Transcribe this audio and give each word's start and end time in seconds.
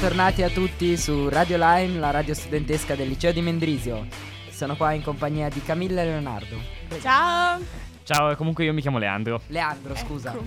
Bentornati 0.00 0.42
a 0.42 0.48
tutti 0.48 0.96
su 0.96 1.28
Radio 1.28 1.58
Line, 1.58 1.98
la 1.98 2.10
radio 2.10 2.32
studentesca 2.32 2.94
del 2.94 3.06
liceo 3.06 3.32
di 3.32 3.42
Mendrisio. 3.42 4.06
Sono 4.48 4.74
qua 4.74 4.92
in 4.92 5.02
compagnia 5.02 5.50
di 5.50 5.62
Camilla 5.62 6.00
e 6.00 6.04
Leonardo. 6.06 6.56
Ciao! 7.02 7.60
Ciao, 8.04 8.34
comunque 8.34 8.64
io 8.64 8.72
mi 8.72 8.80
chiamo 8.80 8.96
Leandro. 8.96 9.42
Leandro, 9.48 9.94
scusa. 9.94 10.32
Ecco. 10.32 10.42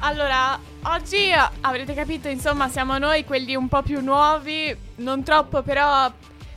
Allora, 0.00 0.60
oggi 0.82 1.30
eh, 1.30 1.48
avrete 1.62 1.94
capito, 1.94 2.28
insomma, 2.28 2.68
siamo 2.68 2.98
noi 2.98 3.24
quelli 3.24 3.54
un 3.54 3.68
po' 3.68 3.80
più 3.80 4.02
nuovi, 4.02 4.76
non 4.96 5.22
troppo 5.22 5.62
però 5.62 6.12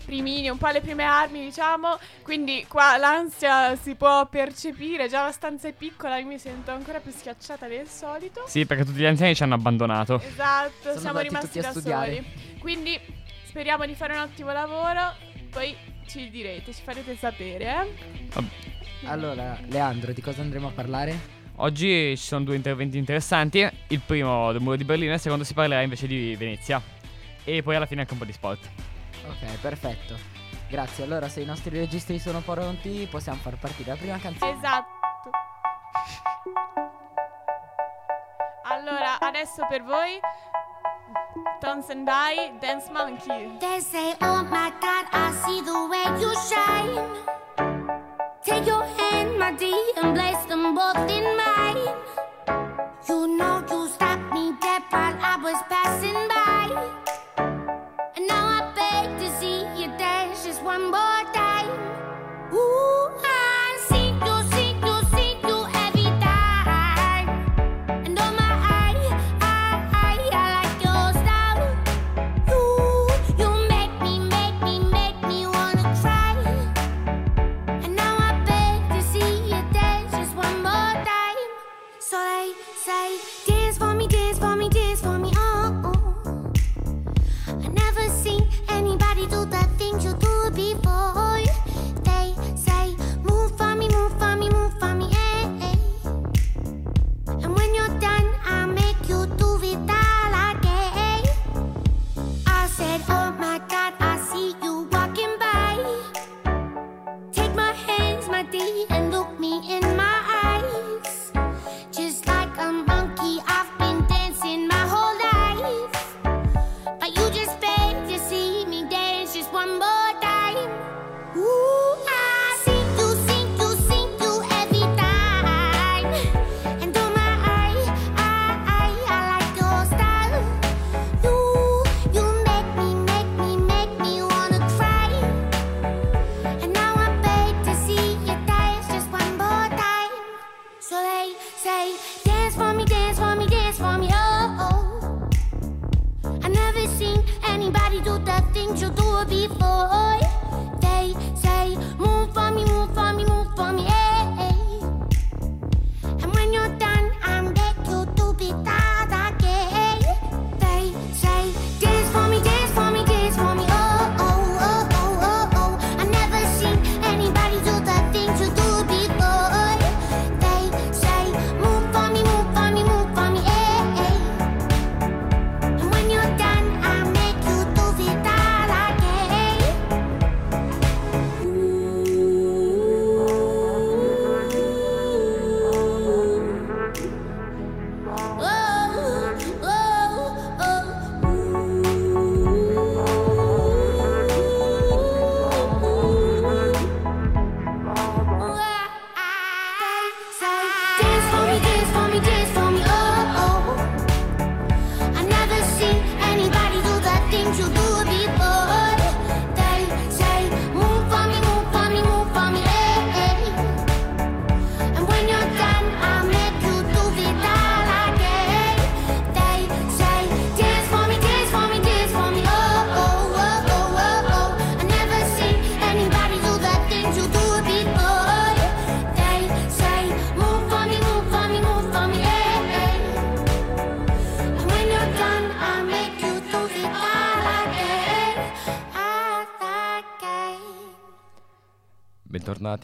primini, 0.06 0.50
un 0.50 0.58
po' 0.58 0.68
alle 0.68 0.82
prime 0.82 1.04
armi, 1.04 1.42
diciamo. 1.42 1.98
Quindi 2.24 2.66
qua 2.68 2.98
l'ansia 2.98 3.76
si 3.76 3.96
può 3.96 4.28
percepire, 4.28 5.08
già 5.08 5.24
la 5.24 5.32
stanza 5.32 5.68
è 5.68 5.74
piccola, 5.74 6.18
io 6.18 6.28
mi 6.28 6.40
sento 6.40 6.72
ancora 6.72 7.00
più 7.00 7.12
schiacciata 7.12 7.68
del 7.68 7.88
solito. 7.88 8.44
Sì, 8.48 8.66
perché 8.66 8.86
tutti 8.86 9.00
gli 9.00 9.06
anziani 9.06 9.36
ci 9.36 9.44
hanno 9.44 9.56
abbandonato. 9.56 10.22
Esatto, 10.22 10.90
Sono 10.90 11.00
siamo 11.00 11.20
rimasti 11.20 11.60
da 11.60 11.72
soli. 11.72 12.26
Quindi 12.60 13.00
speriamo 13.46 13.86
di 13.86 13.96
fare 13.96 14.14
un 14.14 14.22
ottimo 14.22 14.52
lavoro, 14.52 15.14
poi 15.50 15.76
ci 16.08 16.30
direte, 16.30 16.74
ci 16.74 16.82
farete 16.84 17.16
sapere, 17.16 17.66
eh. 18.34 18.70
Allora, 19.06 19.58
Leandro, 19.68 20.12
di 20.14 20.22
cosa 20.22 20.42
andremo 20.42 20.68
a 20.68 20.72
parlare? 20.72 21.40
Oggi 21.56 22.16
ci 22.18 22.24
sono 22.24 22.44
due 22.44 22.56
interventi 22.56 22.98
interessanti. 22.98 23.68
Il 23.88 24.00
primo 24.00 24.52
del 24.52 24.62
muro 24.62 24.76
di 24.76 24.84
Berlino 24.84 25.12
e 25.12 25.16
il 25.16 25.20
secondo 25.20 25.44
si 25.44 25.54
parlerà 25.54 25.82
invece 25.82 26.08
di 26.08 26.36
Venezia. 26.36 26.82
E 27.44 27.62
poi 27.64 27.76
alla 27.76 27.86
fine 27.86 28.02
anche 28.02 28.14
un 28.14 28.20
po' 28.20 28.26
di 28.26 28.34
sport. 28.34 28.70
Ok, 29.32 29.60
perfetto. 29.62 30.16
Grazie. 30.70 31.04
Allora, 31.04 31.28
se 31.30 31.42
i 31.42 31.46
nostri 31.46 31.78
registri 31.78 32.20
sono 32.20 32.42
pronti, 32.42 33.08
possiamo 33.10 33.40
far 33.40 33.58
partire 33.58 33.92
la 33.92 33.98
prima 33.98 34.18
canzone. 34.20 34.52
Esatto. 34.52 35.00
Allora, 38.64 39.20
adesso 39.20 39.66
per 39.68 39.84
voi 39.84 40.20
Tones 41.60 41.90
and 41.90 42.08
I, 42.08 42.58
Dance 42.60 42.90
Monkey. 42.92 43.58
They 43.60 43.80
say, 43.80 44.16
Oh 44.22 44.44
my 44.44 44.72
God, 44.80 45.06
I 45.12 45.32
see 45.44 45.62
the 45.62 45.88
way 45.88 46.20
you 46.20 46.34
shine. 46.48 47.30
Take 48.44 48.66
your 48.66 48.84
hand, 48.98 49.38
my 49.38 49.52
dear, 49.54 49.76
and 49.98 50.16
place 50.16 50.44
them 50.48 50.74
both 50.74 50.98
in 51.10 51.24
mine. 51.36 52.11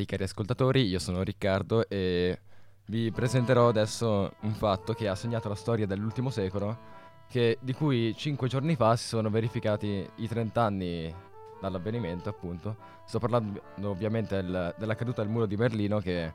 Cari 0.07 0.23
ascoltatori, 0.23 0.87
io 0.87 0.97
sono 0.97 1.21
Riccardo 1.21 1.87
e 1.87 2.39
vi 2.87 3.11
presenterò 3.11 3.67
adesso 3.67 4.33
un 4.41 4.53
fatto 4.53 4.93
che 4.93 5.07
ha 5.07 5.13
segnato 5.13 5.49
la 5.49 5.55
storia 5.55 5.85
dell'ultimo 5.85 6.31
secolo, 6.31 6.95
che- 7.29 7.59
di 7.61 7.73
cui 7.73 8.15
cinque 8.15 8.47
giorni 8.47 8.75
fa 8.75 8.95
si 8.95 9.05
sono 9.07 9.29
verificati 9.29 10.09
i 10.15 10.27
30 10.27 10.63
anni 10.63 11.13
dall'avvenimento, 11.59 12.29
appunto. 12.29 12.75
Sto 13.05 13.19
parlando 13.19 13.61
ovviamente 13.83 14.41
del- 14.41 14.73
della 14.77 14.95
caduta 14.95 15.21
del 15.21 15.29
muro 15.29 15.45
di 15.45 15.55
Berlino, 15.55 15.99
che 15.99 16.25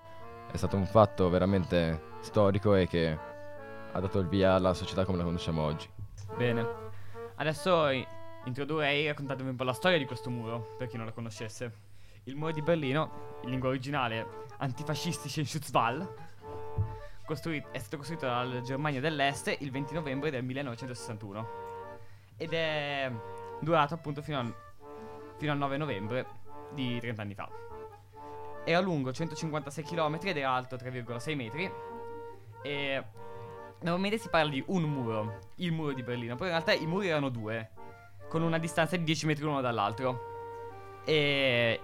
è 0.50 0.56
stato 0.56 0.76
un 0.76 0.86
fatto 0.86 1.28
veramente 1.30 2.00
storico 2.20 2.74
e 2.74 2.86
che 2.86 3.18
ha 3.92 4.00
dato 4.00 4.18
il 4.18 4.28
via 4.28 4.54
alla 4.54 4.74
società 4.74 5.04
come 5.04 5.18
la 5.18 5.24
conosciamo 5.24 5.62
oggi. 5.62 5.88
Bene. 6.36 6.66
Adesso 7.36 7.88
introdurrei 8.44 9.06
raccontandovi 9.06 9.48
un 9.48 9.56
po' 9.56 9.64
la 9.64 9.72
storia 9.72 9.98
di 9.98 10.04
questo 10.04 10.28
muro, 10.28 10.74
per 10.76 10.88
chi 10.88 10.96
non 10.98 11.06
la 11.06 11.12
conoscesse. 11.12 11.90
Il 12.24 12.36
muro 12.36 12.52
di 12.52 12.62
Berlino, 12.62 13.38
in 13.42 13.50
lingua 13.50 13.70
originale 13.70 14.46
antifascistische 14.58 15.44
Schutzwall, 15.44 16.14
costrui- 17.26 17.64
è 17.72 17.78
stato 17.78 17.96
costruito 17.96 18.26
dalla 18.26 18.60
Germania 18.60 19.00
dell'Est 19.00 19.56
il 19.58 19.70
20 19.72 19.94
novembre 19.94 20.30
del 20.30 20.44
1961 20.44 21.48
ed 22.36 22.52
è 22.52 23.10
durato 23.60 23.94
appunto 23.94 24.22
fino 24.22 24.38
al, 24.38 24.54
fino 25.36 25.50
al 25.50 25.58
9 25.58 25.76
novembre 25.76 26.26
di 26.72 27.00
30 27.00 27.22
anni 27.22 27.34
fa. 27.34 27.48
Era 28.64 28.78
lungo 28.78 29.12
156 29.12 29.82
km 29.82 30.18
ed 30.22 30.36
era 30.36 30.50
alto 30.50 30.76
3,6 30.76 31.34
metri 31.34 31.72
e 32.62 33.04
normalmente 33.80 34.18
si 34.18 34.28
parla 34.28 34.50
di 34.50 34.62
un 34.68 34.82
muro, 34.84 35.38
il 35.56 35.72
muro 35.72 35.92
di 35.92 36.04
Berlino, 36.04 36.36
poi 36.36 36.46
in 36.46 36.52
realtà 36.52 36.72
i 36.72 36.86
muri 36.86 37.08
erano 37.08 37.30
due, 37.30 37.70
con 38.28 38.42
una 38.42 38.58
distanza 38.58 38.96
di 38.96 39.02
10 39.02 39.26
metri 39.26 39.42
l'uno 39.42 39.60
dall'altro. 39.60 40.30
E 41.04 41.80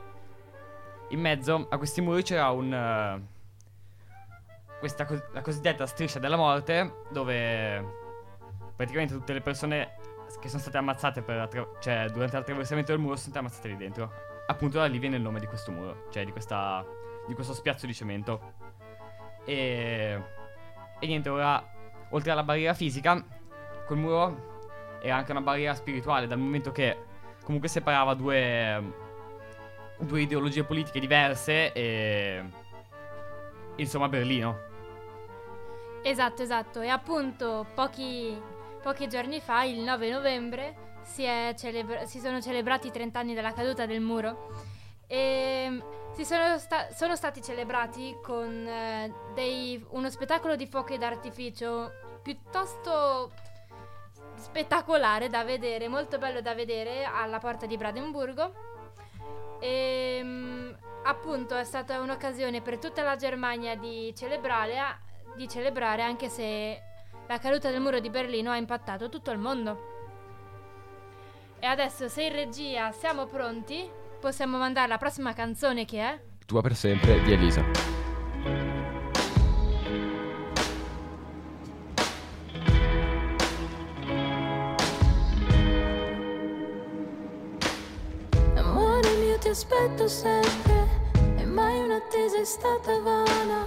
in 1.10 1.20
mezzo 1.20 1.66
a 1.68 1.76
questi 1.78 2.00
muri 2.00 2.22
c'era 2.22 2.50
un... 2.50 2.72
eh, 2.72 3.36
questa 4.78 5.04
cos- 5.06 5.30
la 5.32 5.40
cosiddetta 5.40 5.86
striscia 5.86 6.18
della 6.18 6.36
morte, 6.36 7.04
dove 7.10 7.96
praticamente 8.76 9.14
tutte 9.14 9.32
le 9.32 9.40
persone 9.40 9.96
che 10.40 10.48
sono 10.48 10.60
state 10.60 10.76
ammazzate 10.76 11.22
per 11.22 11.38
attra- 11.38 11.68
cioè, 11.80 12.06
durante 12.10 12.36
l'attraversamento 12.36 12.92
del 12.92 13.00
muro 13.00 13.16
sono 13.16 13.30
state 13.30 13.38
ammazzate 13.38 13.68
lì 13.68 13.76
dentro. 13.76 14.12
Appunto 14.46 14.78
da 14.78 14.86
lì 14.86 14.98
viene 14.98 15.16
il 15.16 15.22
nome 15.22 15.40
di 15.40 15.46
questo 15.46 15.70
muro, 15.70 16.06
cioè 16.10 16.24
di 16.24 16.32
questa 16.32 16.84
di 17.26 17.34
questo 17.34 17.52
spiazzo 17.52 17.86
di 17.86 17.94
cemento. 17.94 18.52
E 19.44 20.22
e 21.00 21.06
niente, 21.06 21.28
ora 21.28 21.62
oltre 22.10 22.30
alla 22.30 22.42
barriera 22.42 22.74
fisica, 22.74 23.22
quel 23.86 23.98
muro 23.98 24.56
era 25.00 25.16
anche 25.16 25.30
una 25.30 25.40
barriera 25.40 25.74
spirituale, 25.74 26.26
dal 26.26 26.38
momento 26.38 26.72
che 26.72 27.04
comunque 27.44 27.68
separava 27.68 28.14
due 28.14 29.06
due 29.98 30.22
ideologie 30.22 30.64
politiche 30.64 31.00
diverse 31.00 31.72
e 31.72 32.42
insomma 33.76 34.08
Berlino. 34.08 34.66
Esatto, 36.02 36.42
esatto. 36.42 36.80
E 36.80 36.88
appunto 36.88 37.66
pochi, 37.74 38.40
pochi 38.82 39.08
giorni 39.08 39.40
fa, 39.40 39.64
il 39.64 39.80
9 39.80 40.10
novembre, 40.10 40.74
si, 41.02 41.24
celebra- 41.56 42.06
si 42.06 42.20
sono 42.20 42.40
celebrati 42.40 42.88
i 42.88 42.92
30 42.92 43.18
anni 43.18 43.34
dalla 43.34 43.52
caduta 43.52 43.86
del 43.86 44.00
muro. 44.00 44.52
E 45.06 45.82
si 46.12 46.24
sono, 46.24 46.58
sta- 46.58 46.90
sono 46.92 47.16
stati 47.16 47.42
celebrati 47.42 48.16
con 48.22 48.66
eh, 48.66 49.12
dei- 49.34 49.84
uno 49.90 50.08
spettacolo 50.10 50.54
di 50.56 50.66
fuochi 50.66 50.98
d'artificio 50.98 51.90
piuttosto 52.22 53.32
spettacolare 54.36 55.28
da 55.28 55.44
vedere, 55.44 55.88
molto 55.88 56.18
bello 56.18 56.40
da 56.40 56.54
vedere 56.54 57.04
alla 57.04 57.38
porta 57.38 57.66
di 57.66 57.76
Brandenburgo. 57.76 58.67
E 59.60 60.20
mm, 60.22 60.70
appunto 61.04 61.56
è 61.56 61.64
stata 61.64 62.00
un'occasione 62.00 62.60
per 62.60 62.78
tutta 62.78 63.02
la 63.02 63.16
Germania 63.16 63.76
di 63.76 64.12
celebrare, 64.16 64.76
di 65.36 65.48
celebrare 65.48 66.02
anche 66.02 66.28
se 66.28 66.82
la 67.26 67.38
caduta 67.38 67.70
del 67.70 67.80
muro 67.80 68.00
di 68.00 68.10
Berlino 68.10 68.50
ha 68.50 68.56
impattato 68.56 69.08
tutto 69.08 69.30
il 69.30 69.38
mondo. 69.38 69.96
E 71.60 71.66
adesso 71.66 72.08
se 72.08 72.24
in 72.24 72.32
regia 72.32 72.92
siamo 72.92 73.26
pronti, 73.26 73.90
possiamo 74.20 74.58
mandare 74.58 74.88
la 74.88 74.98
prossima 74.98 75.32
canzone 75.32 75.84
che 75.84 76.00
è 76.00 76.20
Tua 76.46 76.62
per 76.62 76.74
sempre 76.74 77.20
di 77.22 77.32
Elisa. 77.32 77.97
Ti 89.48 89.54
aspetto 89.54 90.06
sempre 90.08 90.86
e 91.38 91.44
mai 91.46 91.80
un'attesa 91.80 92.38
è 92.38 92.44
stata 92.44 93.00
vana. 93.00 93.66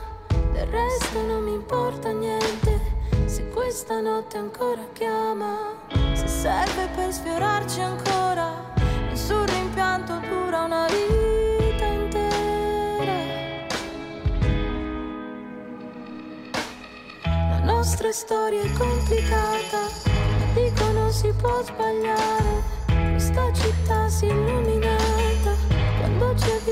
Del 0.51 0.67
resto 0.67 1.21
non 1.23 1.41
mi 1.41 1.53
importa 1.53 2.11
niente 2.11 2.79
se 3.25 3.47
questa 3.49 3.99
notte 3.99 4.37
ancora 4.37 4.85
chiama. 4.93 5.73
Se 6.13 6.27
serve 6.27 6.87
per 6.95 7.11
sfiorarci 7.11 7.81
ancora 7.81 8.73
Nessun 9.09 9.43
rimpianto 9.47 10.19
dura 10.19 10.65
una 10.65 10.85
vita 10.85 11.85
intera. 11.85 13.15
La 17.25 17.59
nostra 17.63 18.11
storia 18.11 18.61
è 18.61 18.71
complicata 18.77 19.79
ma 20.05 20.45
Dicono 20.53 21.09
si 21.09 21.33
può 21.35 21.63
sbagliare. 21.63 22.69
Questa 23.13 23.51
città 23.53 24.07
si 24.09 24.27
è 24.27 24.31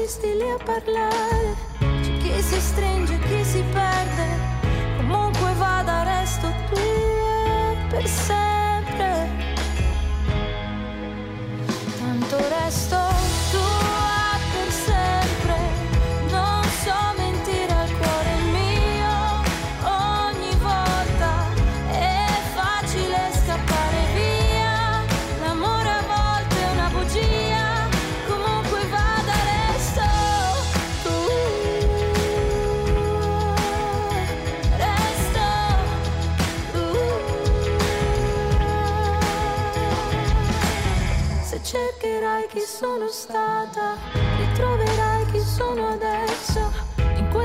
visti 0.10 0.34
lì 0.34 0.50
a 0.50 0.58
parlare. 0.64 1.56
C'è 1.78 2.18
chi 2.18 2.42
si 2.42 2.60
stringe, 2.60 3.20
chi 3.20 3.44
si 3.44 3.64
perde. 3.72 4.28
Comunque 4.98 5.54
vada, 5.54 6.02
resto 6.02 6.52
tua 6.72 7.76
per 7.90 8.08
sempre. 8.08 9.30
Tanto 12.00 12.38
resto 12.50 13.19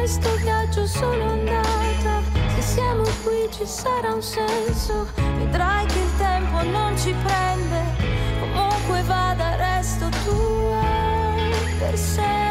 questo 0.05 0.37
viaggio 0.37 0.87
sono 0.87 1.31
andata. 1.31 2.21
Se 2.55 2.61
siamo 2.61 3.05
qui 3.23 3.49
ci 3.51 3.65
sarà 3.65 4.13
un 4.13 4.21
senso. 4.21 5.07
Vedrai 5.39 5.87
che 5.87 5.99
il 5.99 6.17
tempo 6.19 6.63
non 6.63 6.95
ci 6.99 7.15
prende. 7.25 7.83
Comunque 8.39 9.03
vada, 9.05 9.57
resto 9.57 10.07
tua 10.27 10.83
per 11.79 11.97
sempre. 11.97 12.44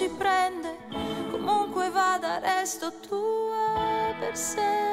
Ci 0.00 0.08
prende, 0.08 0.78
comunque 1.30 1.90
vada, 1.90 2.38
resto 2.38 2.90
tua 3.06 4.14
per 4.18 4.34
sempre. 4.34 4.88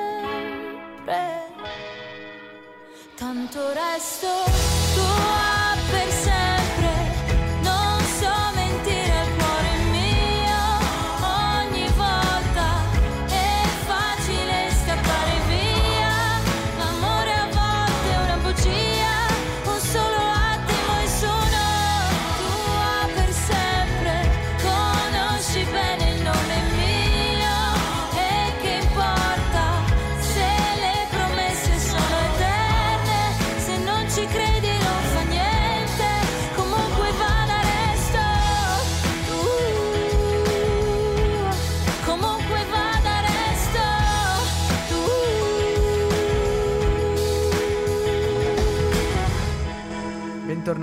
Tanto 3.16 3.72
resto 3.72 4.87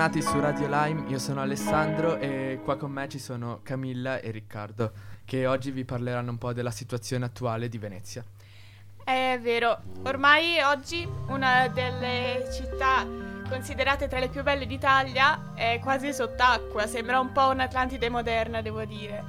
bentornati 0.04 0.20
su 0.20 0.38
Radio 0.38 0.66
Lime, 0.68 1.08
io 1.08 1.18
sono 1.18 1.40
Alessandro 1.40 2.18
e 2.18 2.61
qua 2.62 2.76
con 2.76 2.90
me 2.90 3.08
ci 3.08 3.18
sono 3.18 3.61
Camilla 3.62 4.20
e 4.20 4.30
Riccardo 4.30 4.92
che 5.25 5.46
oggi 5.46 5.70
vi 5.70 5.87
parleranno 5.87 6.30
un 6.30 6.37
po' 6.37 6.52
della 6.52 6.70
situazione 6.70 7.25
attuale 7.25 7.70
di 7.70 7.78
Venezia. 7.78 8.23
È 9.02 9.38
vero, 9.40 9.80
ormai 10.02 10.61
oggi 10.61 11.08
una 11.28 11.68
delle 11.68 12.46
città 12.52 13.06
considerate 13.49 14.06
tra 14.06 14.18
le 14.18 14.28
più 14.28 14.42
belle 14.42 14.66
d'Italia 14.66 15.54
è 15.54 15.80
quasi 15.82 16.12
sott'acqua, 16.12 16.87
sembra 16.87 17.18
un 17.18 17.32
po' 17.32 17.49
un'Atlantide 17.49 18.11
moderna, 18.11 18.61
devo 18.61 18.84
dire, 18.84 19.25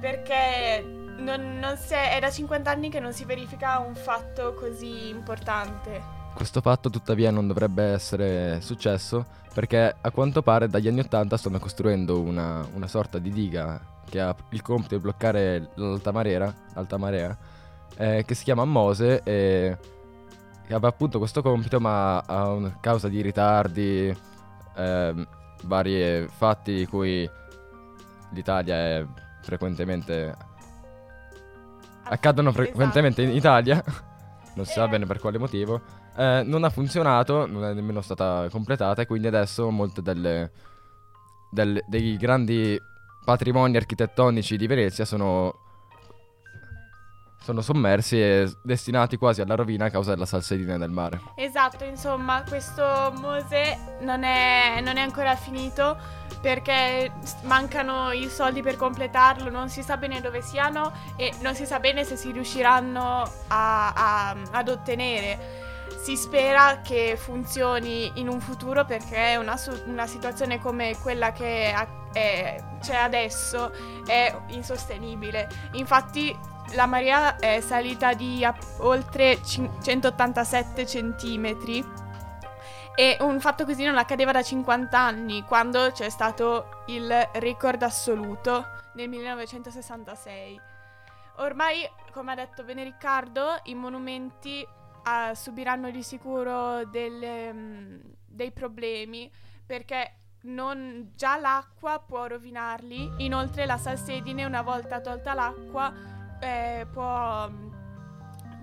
perché 0.00 0.82
non, 1.18 1.58
non 1.58 1.76
è, 1.88 2.16
è 2.16 2.20
da 2.20 2.30
50 2.30 2.70
anni 2.70 2.88
che 2.88 3.00
non 3.00 3.12
si 3.12 3.26
verifica 3.26 3.78
un 3.78 3.94
fatto 3.94 4.54
così 4.54 5.10
importante. 5.10 6.23
Questo 6.34 6.60
fatto 6.60 6.90
tuttavia 6.90 7.30
non 7.30 7.46
dovrebbe 7.46 7.84
essere 7.84 8.60
successo 8.60 9.24
perché 9.54 9.94
a 10.00 10.10
quanto 10.10 10.42
pare 10.42 10.68
dagli 10.68 10.88
anni 10.88 11.00
80 11.00 11.36
stanno 11.36 11.58
costruendo 11.58 12.20
una, 12.20 12.66
una 12.74 12.88
sorta 12.88 13.18
di 13.18 13.30
diga 13.30 13.80
che 14.08 14.20
ha 14.20 14.34
il 14.50 14.60
compito 14.60 14.96
di 14.96 15.00
bloccare 15.00 15.70
l'alta 15.74 16.10
marea, 16.10 16.52
l'alta 16.74 16.96
marea 16.96 17.36
eh, 17.96 18.24
che 18.26 18.34
si 18.34 18.44
chiama 18.44 18.64
Mose 18.64 19.22
e 19.22 19.76
che 20.66 20.72
aveva 20.72 20.88
appunto 20.88 21.18
questo 21.18 21.40
compito 21.40 21.78
ma 21.78 22.18
a 22.18 22.72
causa 22.80 23.08
di 23.08 23.20
ritardi, 23.20 24.14
ehm, 24.76 25.26
vari 25.64 26.26
fatti 26.28 26.74
di 26.74 26.86
cui 26.86 27.28
l'Italia 28.30 28.76
è 28.76 29.06
frequentemente... 29.42 30.34
accadono 32.04 32.48
Esatto. 32.48 32.64
frequentemente 32.64 33.22
in 33.22 33.30
Italia, 33.30 33.82
non 34.56 34.64
si 34.64 34.72
sa 34.72 34.84
Eh. 34.84 34.88
bene 34.88 35.06
per 35.06 35.20
quale 35.20 35.38
motivo, 35.38 35.80
eh, 36.16 36.42
non 36.44 36.64
ha 36.64 36.70
funzionato, 36.70 37.46
non 37.46 37.64
è 37.64 37.72
nemmeno 37.72 38.00
stata 38.00 38.46
completata 38.50 39.02
e 39.02 39.06
quindi 39.06 39.26
adesso 39.26 39.70
molte 39.70 40.02
delle, 40.02 40.50
del- 41.50 41.82
dei 41.86 42.16
grandi 42.16 42.80
patrimoni 43.24 43.76
architettonici 43.76 44.56
di 44.56 44.66
Venezia 44.66 45.04
sono, 45.04 45.54
sono 47.42 47.60
sommersi 47.62 48.20
e 48.20 48.50
destinati 48.62 49.16
quasi 49.16 49.40
alla 49.40 49.54
rovina 49.54 49.86
a 49.86 49.90
causa 49.90 50.12
della 50.12 50.26
salsedine 50.26 50.78
del 50.78 50.90
mare. 50.90 51.20
Esatto, 51.36 51.84
insomma, 51.84 52.42
questo 52.46 53.12
Mose 53.18 53.76
non 54.00 54.22
è, 54.24 54.80
non 54.82 54.96
è 54.96 55.00
ancora 55.00 55.34
finito 55.36 55.96
perché 56.40 57.10
mancano 57.44 58.12
i 58.12 58.28
soldi 58.28 58.60
per 58.60 58.76
completarlo, 58.76 59.48
non 59.50 59.70
si 59.70 59.82
sa 59.82 59.96
bene 59.96 60.20
dove 60.20 60.42
siano 60.42 60.92
e 61.16 61.32
non 61.40 61.54
si 61.54 61.64
sa 61.64 61.80
bene 61.80 62.04
se 62.04 62.16
si 62.16 62.30
riusciranno 62.32 63.22
a- 63.48 63.92
a- 63.92 64.36
ad 64.50 64.68
ottenere. 64.68 65.63
Si 66.04 66.16
spera 66.18 66.82
che 66.82 67.16
funzioni 67.16 68.12
in 68.16 68.28
un 68.28 68.38
futuro 68.38 68.84
perché 68.84 69.36
una, 69.38 69.58
una 69.86 70.06
situazione 70.06 70.60
come 70.60 70.98
quella 71.00 71.32
che 71.32 71.72
ha- 71.74 72.10
è- 72.12 72.62
c'è 72.82 72.96
adesso 72.96 73.72
è 74.04 74.36
insostenibile. 74.48 75.48
Infatti 75.72 76.36
la 76.74 76.84
marea 76.84 77.36
è 77.38 77.58
salita 77.62 78.12
di 78.12 78.46
oltre 78.80 79.42
cin- 79.42 79.80
187 79.82 80.86
centimetri 80.86 81.82
e 82.94 83.16
un 83.20 83.40
fatto 83.40 83.64
così 83.64 83.82
non 83.84 83.96
accadeva 83.96 84.30
da 84.30 84.42
50 84.42 84.98
anni 84.98 85.42
quando 85.44 85.90
c'è 85.90 86.10
stato 86.10 86.82
il 86.88 87.10
record 87.32 87.82
assoluto 87.82 88.66
nel 88.92 89.08
1966. 89.08 90.60
Ormai, 91.36 91.90
come 92.12 92.32
ha 92.32 92.34
detto 92.34 92.62
bene 92.62 92.84
Riccardo, 92.84 93.58
i 93.64 93.74
monumenti 93.74 94.64
ah, 95.04 95.34
subiranno 95.34 95.90
di 95.90 96.02
sicuro 96.02 96.84
delle, 96.86 97.52
mm, 97.52 98.00
dei 98.26 98.50
problemi 98.50 99.30
perché 99.64 100.16
non- 100.42 101.12
già 101.14 101.38
l'acqua 101.38 102.02
può 102.04 102.26
rovinarli, 102.26 103.12
inoltre 103.18 103.66
la 103.66 103.78
salsedine 103.78 104.44
una 104.44 104.62
volta 104.62 105.00
tolta 105.00 105.32
l'acqua 105.34 105.92
eh, 106.40 106.86
può, 106.90 107.48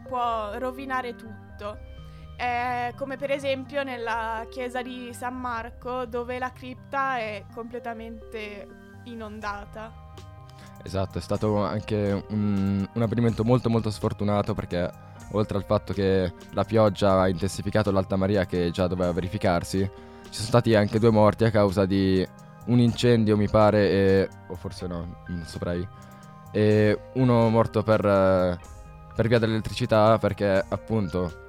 può 0.08 0.58
rovinare 0.58 1.16
tutto. 1.16 1.90
Eh, 2.38 2.94
come 2.98 3.18
per 3.18 3.30
esempio 3.32 3.84
nella 3.84 4.46
chiesa 4.50 4.82
di 4.82 5.14
San 5.14 5.40
Marco 5.40 6.06
dove 6.06 6.40
la 6.40 6.52
cripta 6.52 7.18
è 7.18 7.46
completamente 7.54 8.68
inondata. 9.04 10.10
Esatto, 10.84 11.20
è 11.20 11.22
stato 11.22 11.64
anche 11.64 12.26
un, 12.30 12.88
un 12.92 13.02
avvenimento 13.02 13.44
molto 13.44 13.70
molto 13.70 13.92
sfortunato 13.92 14.56
perché 14.56 14.90
oltre 15.32 15.58
al 15.58 15.66
fatto 15.66 15.94
che 15.94 16.34
la 16.52 16.64
pioggia 16.64 17.22
ha 17.22 17.28
intensificato 17.28 17.92
l'alta 17.92 18.16
marea 18.16 18.46
che 18.46 18.72
già 18.72 18.88
doveva 18.88 19.12
verificarsi, 19.12 19.80
ci 19.80 20.38
sono 20.38 20.48
stati 20.48 20.76
anche 20.76 21.00
due 21.00 21.12
morti 21.12 21.44
a 21.44 21.52
causa 21.52 21.86
di 21.86 22.26
un 22.66 22.80
incendio 22.80 23.38
mi 23.38 23.50
pare 23.50 23.90
e... 23.90 24.30
o 24.48 24.56
forse 24.56 24.88
no, 24.88 25.24
non 25.28 25.44
saprei. 25.46 25.88
E 26.52 27.00
uno 27.14 27.50
morto 27.50 27.84
per, 27.84 28.06
eh, 28.06 28.60
per 29.16 29.28
via 29.28 29.40
dell'elettricità 29.40 30.18
perché 30.18 30.64
appunto 30.68 31.40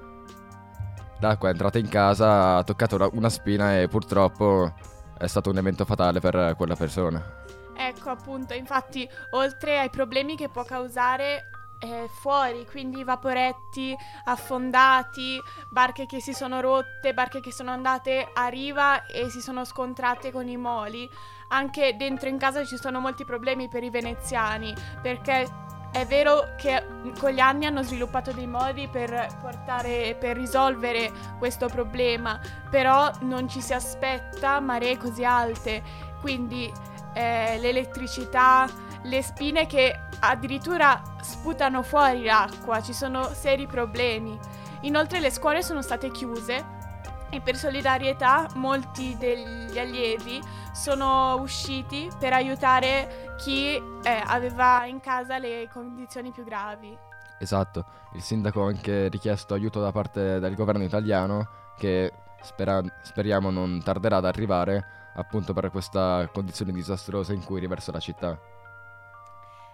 l'acqua 1.19 1.49
è 1.49 1.51
entrata 1.51 1.77
in 1.77 1.87
casa, 1.87 2.57
ha 2.57 2.63
toccato 2.63 2.95
una- 2.95 3.09
una 3.13 3.29
spina 3.29 3.79
e 3.79 3.87
purtroppo 3.87 4.73
è 5.17 5.27
stato 5.27 5.49
un 5.49 5.57
evento 5.57 5.85
fatale 5.85 6.19
per 6.19 6.55
quella 6.57 6.75
persona. 6.75 7.41
Ecco 7.75 8.09
appunto, 8.09 8.53
infatti, 8.53 9.07
oltre 9.31 9.79
ai 9.79 9.89
problemi 9.89 10.35
che 10.35 10.49
può 10.49 10.63
causare 10.63 11.49
eh, 11.79 12.09
fuori, 12.09 12.65
quindi 12.65 13.03
vaporetti 13.03 13.95
affondati, 14.25 15.39
barche 15.69 16.05
che 16.05 16.21
si 16.21 16.33
sono 16.33 16.61
rotte, 16.61 17.13
barche 17.13 17.39
che 17.39 17.51
sono 17.51 17.71
andate 17.71 18.29
a 18.33 18.47
riva 18.47 19.05
e 19.05 19.29
si 19.29 19.41
sono 19.41 19.65
scontrate 19.65 20.31
con 20.31 20.47
i 20.47 20.57
moli, 20.57 21.09
anche 21.49 21.95
dentro 21.97 22.29
in 22.29 22.37
casa 22.37 22.63
ci 22.65 22.77
sono 22.77 22.99
molti 22.99 23.25
problemi 23.25 23.67
per 23.67 23.83
i 23.83 23.89
veneziani, 23.89 24.73
perché 25.01 25.63
è 25.93 26.07
vero 26.07 26.55
che 26.57 26.83
mm, 26.83 27.11
con 27.19 27.29
gli 27.29 27.39
anni 27.39 27.67
hanno 27.67 27.83
sviluppato 27.83 28.31
dei 28.31 28.47
modi 28.47 28.87
per 28.87 29.37
portare, 29.39 30.15
per 30.19 30.35
risolvere 30.35 31.11
questo 31.37 31.67
problema, 31.67 32.39
però 32.69 33.11
non 33.21 33.47
ci 33.47 33.61
si 33.61 33.73
aspetta 33.73 34.59
maree 34.59 34.97
così 34.97 35.23
alte, 35.23 35.83
quindi 36.19 36.71
eh, 37.13 37.59
l'elettricità, 37.59 38.67
le 39.03 39.21
spine 39.21 39.65
che 39.65 39.99
addirittura 40.19 41.01
sputano 41.21 41.81
fuori 41.83 42.23
l'acqua, 42.23 42.81
ci 42.81 42.93
sono 42.93 43.29
seri 43.33 43.67
problemi. 43.67 44.37
Inoltre 44.81 45.19
le 45.19 45.29
scuole 45.29 45.61
sono 45.61 45.81
state 45.81 46.11
chiuse 46.11 46.81
e 47.29 47.41
per 47.41 47.55
solidarietà 47.55 48.47
molti 48.55 49.17
degli 49.17 49.79
allievi 49.79 50.41
sono 50.71 51.35
usciti 51.39 52.09
per 52.19 52.33
aiutare 52.33 53.35
chi 53.37 53.75
eh, 53.75 54.23
aveva 54.25 54.85
in 54.85 54.99
casa 54.99 55.37
le 55.37 55.67
condizioni 55.71 56.31
più 56.31 56.43
gravi. 56.43 56.95
Esatto, 57.39 57.85
il 58.13 58.21
sindaco 58.21 58.63
ha 58.63 58.67
anche 58.67 59.07
richiesto 59.09 59.53
aiuto 59.53 59.81
da 59.81 59.91
parte 59.91 60.39
del 60.39 60.55
governo 60.55 60.83
italiano 60.83 61.47
che 61.77 62.11
spera- 62.41 62.83
speriamo 63.01 63.49
non 63.49 63.81
tarderà 63.83 64.17
ad 64.17 64.25
arrivare 64.25 64.85
appunto 65.15 65.53
per 65.53 65.69
questa 65.71 66.29
condizione 66.31 66.71
disastrosa 66.71 67.33
in 67.33 67.43
cui 67.43 67.59
riversa 67.59 67.91
la 67.91 67.99
città. 67.99 68.39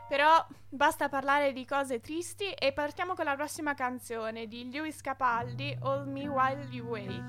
Però 0.10 0.44
basta 0.70 1.08
parlare 1.08 1.54
di 1.54 1.66
cose 1.66 2.00
tristi 2.00 2.52
e 2.52 2.74
partiamo 2.74 3.14
con 3.14 3.26
la 3.26 3.36
prossima 3.36 3.76
canzone 3.76 4.48
di 4.48 4.72
Lewis 4.72 5.02
Capaldi, 5.02 5.78
Hold 5.82 6.08
Me 6.08 6.28
While 6.28 6.68
You 6.72 6.88
Wait. 6.88 7.24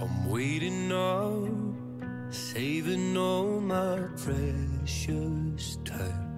I'm 0.00 0.30
waiting 0.30 0.92
up, 0.92 2.32
saving 2.32 3.16
all 3.16 3.60
my 3.60 4.08
precious 4.14 5.80
time. 5.82 6.28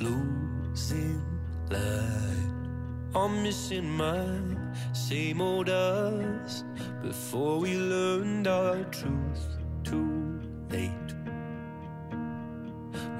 Losing 0.00 1.22
light, 1.68 3.14
I'm 3.14 3.40
missing 3.42 3.88
my 3.88 4.58
same 4.92 5.40
old 5.40 5.68
us 5.68 6.64
before 7.02 7.60
we 7.60 7.76
learned 7.76 8.48
our 8.48 8.82
truth 8.90 9.58
too 9.84 10.40
late. 10.70 10.99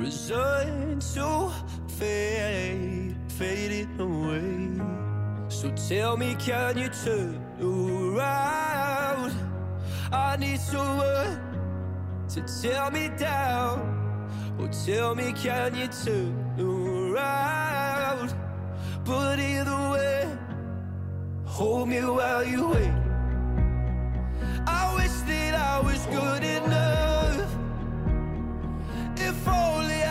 Resigned 0.00 1.02
to 1.12 1.52
fade, 1.86 3.14
fading 3.28 4.00
away. 4.00 4.80
So 5.48 5.70
tell 5.88 6.16
me, 6.16 6.36
can 6.36 6.78
you 6.78 6.88
turn 6.88 7.38
around? 7.60 9.32
I 10.10 10.38
need 10.38 10.58
someone 10.58 11.38
to 12.30 12.40
tear 12.40 12.90
me 12.90 13.10
down. 13.18 13.76
Or 14.58 14.68
tell 14.68 15.14
me, 15.14 15.34
can 15.34 15.74
you 15.74 15.88
turn 15.88 16.34
around? 16.58 18.34
But 19.04 19.38
either 19.38 19.90
way, 19.90 20.26
hold 21.44 21.90
me 21.90 22.00
while 22.00 22.42
you 22.42 22.68
wait. 22.68 22.94
I 24.66 24.94
wish 24.96 25.12
that 25.28 25.54
I 25.54 25.80
was 25.82 26.06
good 26.06 26.42
enough. 26.42 26.89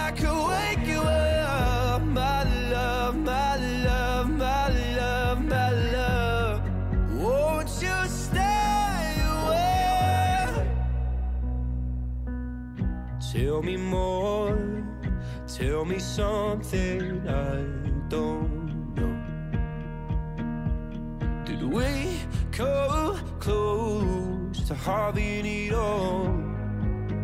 I 0.09 0.11
could 0.11 0.47
wake 0.49 0.87
you 0.87 1.01
up, 1.01 2.01
my 2.01 2.43
love, 2.71 3.15
my 3.15 3.57
love, 3.85 4.27
my 4.27 4.69
love, 4.97 5.45
my 5.45 5.69
love. 5.69 6.61
Won't 7.13 7.69
you 7.79 8.07
stay 8.07 9.21
away? 9.37 10.65
Tell 13.31 13.61
me 13.61 13.77
more, 13.77 14.83
tell 15.47 15.85
me 15.85 15.99
something 15.99 17.27
I 17.27 18.09
don't 18.09 18.95
know. 18.95 19.15
Did 21.45 21.61
we 21.61 22.17
come 22.51 23.19
close 23.39 24.67
to 24.67 24.73
having 24.73 25.45
it 25.45 25.73
all? 25.75 26.48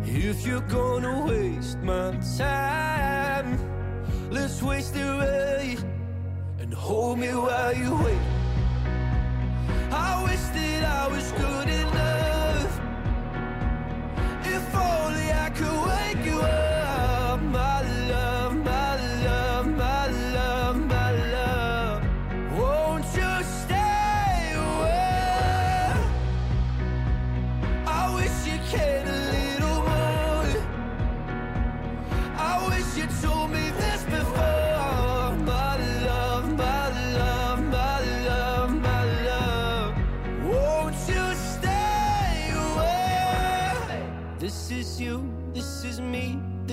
If 0.08 0.46
you're 0.46 0.60
gonna 0.60 1.26
waste 1.26 1.78
my 1.82 2.12
time, 2.38 3.58
let's 4.30 4.62
waste 4.62 4.94
it 4.94 5.02
right 5.02 5.78
and 6.60 6.72
hold 6.72 7.18
me 7.18 7.28
while 7.28 7.76
you 7.76 7.92
wait. 7.96 8.18
I 9.90 10.22
wish 10.22 10.44
that 10.54 10.84
I 10.84 11.08
was 11.08 11.32
good 11.32 11.75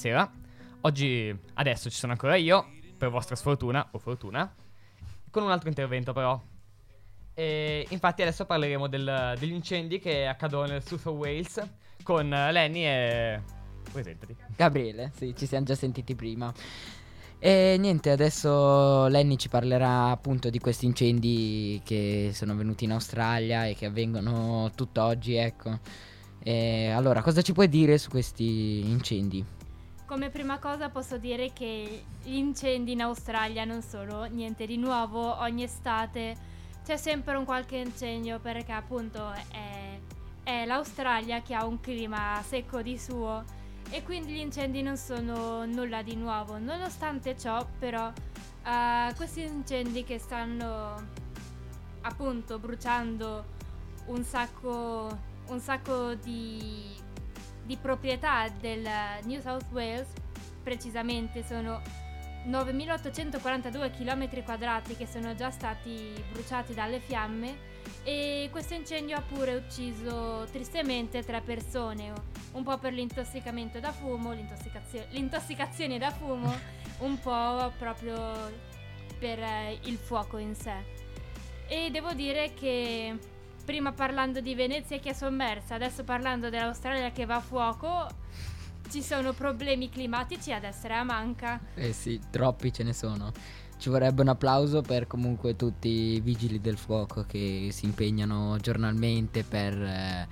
Buonasera. 0.00 0.32
Oggi, 0.80 1.38
adesso 1.54 1.90
ci 1.90 1.98
sono 1.98 2.12
ancora 2.12 2.34
io, 2.34 2.68
per 2.96 3.10
vostra 3.10 3.36
sfortuna 3.36 3.86
o 3.90 3.98
fortuna, 3.98 4.50
con 5.30 5.42
un 5.42 5.50
altro 5.50 5.68
intervento 5.68 6.14
però. 6.14 6.40
E 7.34 7.86
infatti 7.90 8.22
adesso 8.22 8.46
parleremo 8.46 8.86
del- 8.86 9.36
degli 9.38 9.52
incendi 9.52 9.98
che 9.98 10.26
accadono 10.26 10.68
nel 10.68 10.82
South 10.82 11.04
of 11.04 11.16
Wales 11.18 11.62
con 12.02 12.30
Lenny 12.30 12.82
e... 12.82 13.42
Presentati. 13.92 14.34
Gabriele, 14.56 15.12
sì, 15.14 15.34
ci 15.36 15.44
siamo 15.44 15.66
già 15.66 15.74
sentiti 15.74 16.14
prima. 16.14 16.50
E 17.38 17.76
niente, 17.78 18.08
adesso 18.10 19.06
Lenny 19.06 19.36
ci 19.36 19.50
parlerà 19.50 20.08
appunto 20.08 20.48
di 20.48 20.60
questi 20.60 20.86
incendi 20.86 21.78
che 21.84 22.30
sono 22.32 22.56
venuti 22.56 22.84
in 22.84 22.92
Australia 22.92 23.66
e 23.66 23.74
che 23.74 23.84
avvengono 23.84 24.70
tutt'oggi, 24.74 25.34
ecco. 25.34 25.78
E 26.42 26.88
allora, 26.88 27.20
cosa 27.20 27.42
ci 27.42 27.52
puoi 27.52 27.68
dire 27.68 27.98
su 27.98 28.08
questi 28.08 28.80
incendi? 28.88 29.58
Come 30.10 30.28
prima 30.28 30.58
cosa 30.58 30.88
posso 30.88 31.18
dire 31.18 31.52
che 31.52 32.04
gli 32.24 32.34
incendi 32.34 32.90
in 32.90 33.00
Australia 33.00 33.64
non 33.64 33.80
sono 33.80 34.24
niente 34.24 34.66
di 34.66 34.76
nuovo, 34.76 35.38
ogni 35.38 35.62
estate 35.62 36.36
c'è 36.84 36.96
sempre 36.96 37.36
un 37.36 37.44
qualche 37.44 37.76
incendio 37.76 38.40
perché 38.40 38.72
appunto 38.72 39.30
è, 39.30 40.00
è 40.42 40.66
l'Australia 40.66 41.42
che 41.42 41.54
ha 41.54 41.64
un 41.64 41.78
clima 41.78 42.42
secco 42.44 42.82
di 42.82 42.98
suo 42.98 43.44
e 43.88 44.02
quindi 44.02 44.32
gli 44.32 44.40
incendi 44.40 44.82
non 44.82 44.96
sono 44.96 45.64
nulla 45.64 46.02
di 46.02 46.16
nuovo. 46.16 46.58
Nonostante 46.58 47.38
ciò 47.38 47.64
però 47.78 48.10
eh, 48.64 49.14
questi 49.14 49.42
incendi 49.42 50.02
che 50.02 50.18
stanno 50.18 51.06
appunto 52.00 52.58
bruciando 52.58 53.44
un 54.06 54.24
sacco, 54.24 55.16
un 55.46 55.60
sacco 55.60 56.14
di, 56.14 56.98
di 57.70 57.76
proprietà 57.76 58.48
del 58.48 58.84
New 59.26 59.40
South 59.40 59.66
Wales, 59.70 60.08
precisamente 60.60 61.44
sono 61.44 61.80
9.842 62.48 63.96
km 63.96 64.42
quadrati 64.42 64.96
che 64.96 65.06
sono 65.06 65.36
già 65.36 65.52
stati 65.52 66.12
bruciati 66.32 66.74
dalle 66.74 66.98
fiamme 66.98 67.68
e 68.02 68.48
questo 68.50 68.74
incendio 68.74 69.16
ha 69.16 69.20
pure 69.20 69.54
ucciso 69.54 70.48
tristemente 70.50 71.22
tre 71.22 71.42
persone, 71.42 72.12
un 72.54 72.64
po' 72.64 72.76
per 72.78 72.92
l'intossicamento 72.92 73.78
da 73.78 73.92
fumo, 73.92 74.32
l'intossicazio- 74.32 75.06
l'intossicazione 75.14 75.96
da 75.96 76.10
fumo, 76.10 76.52
un 76.98 77.20
po' 77.20 77.72
proprio 77.78 78.50
per 79.16 79.38
eh, 79.38 79.78
il 79.82 79.96
fuoco 79.96 80.38
in 80.38 80.56
sé. 80.56 80.74
E 81.68 81.88
devo 81.92 82.14
dire 82.14 82.52
che 82.52 83.16
prima 83.64 83.92
parlando 83.92 84.40
di 84.40 84.54
Venezia 84.54 84.98
che 84.98 85.10
è 85.10 85.12
sommersa, 85.12 85.74
adesso 85.74 86.04
parlando 86.04 86.50
dell'Australia 86.50 87.10
che 87.10 87.26
va 87.26 87.36
a 87.36 87.40
fuoco, 87.40 88.08
ci 88.90 89.02
sono 89.02 89.32
problemi 89.32 89.88
climatici 89.88 90.52
ad 90.52 90.64
essere 90.64 90.94
a 90.94 91.04
manca. 91.04 91.60
Eh 91.74 91.92
sì, 91.92 92.20
troppi 92.30 92.72
ce 92.72 92.82
ne 92.82 92.92
sono. 92.92 93.32
Ci 93.78 93.88
vorrebbe 93.88 94.20
un 94.20 94.28
applauso 94.28 94.82
per 94.82 95.06
comunque 95.06 95.56
tutti 95.56 95.88
i 95.88 96.20
vigili 96.20 96.60
del 96.60 96.76
fuoco 96.76 97.24
che 97.26 97.68
si 97.70 97.86
impegnano 97.86 98.58
giornalmente 98.58 99.42
per, 99.42 99.72
eh, 99.80 100.28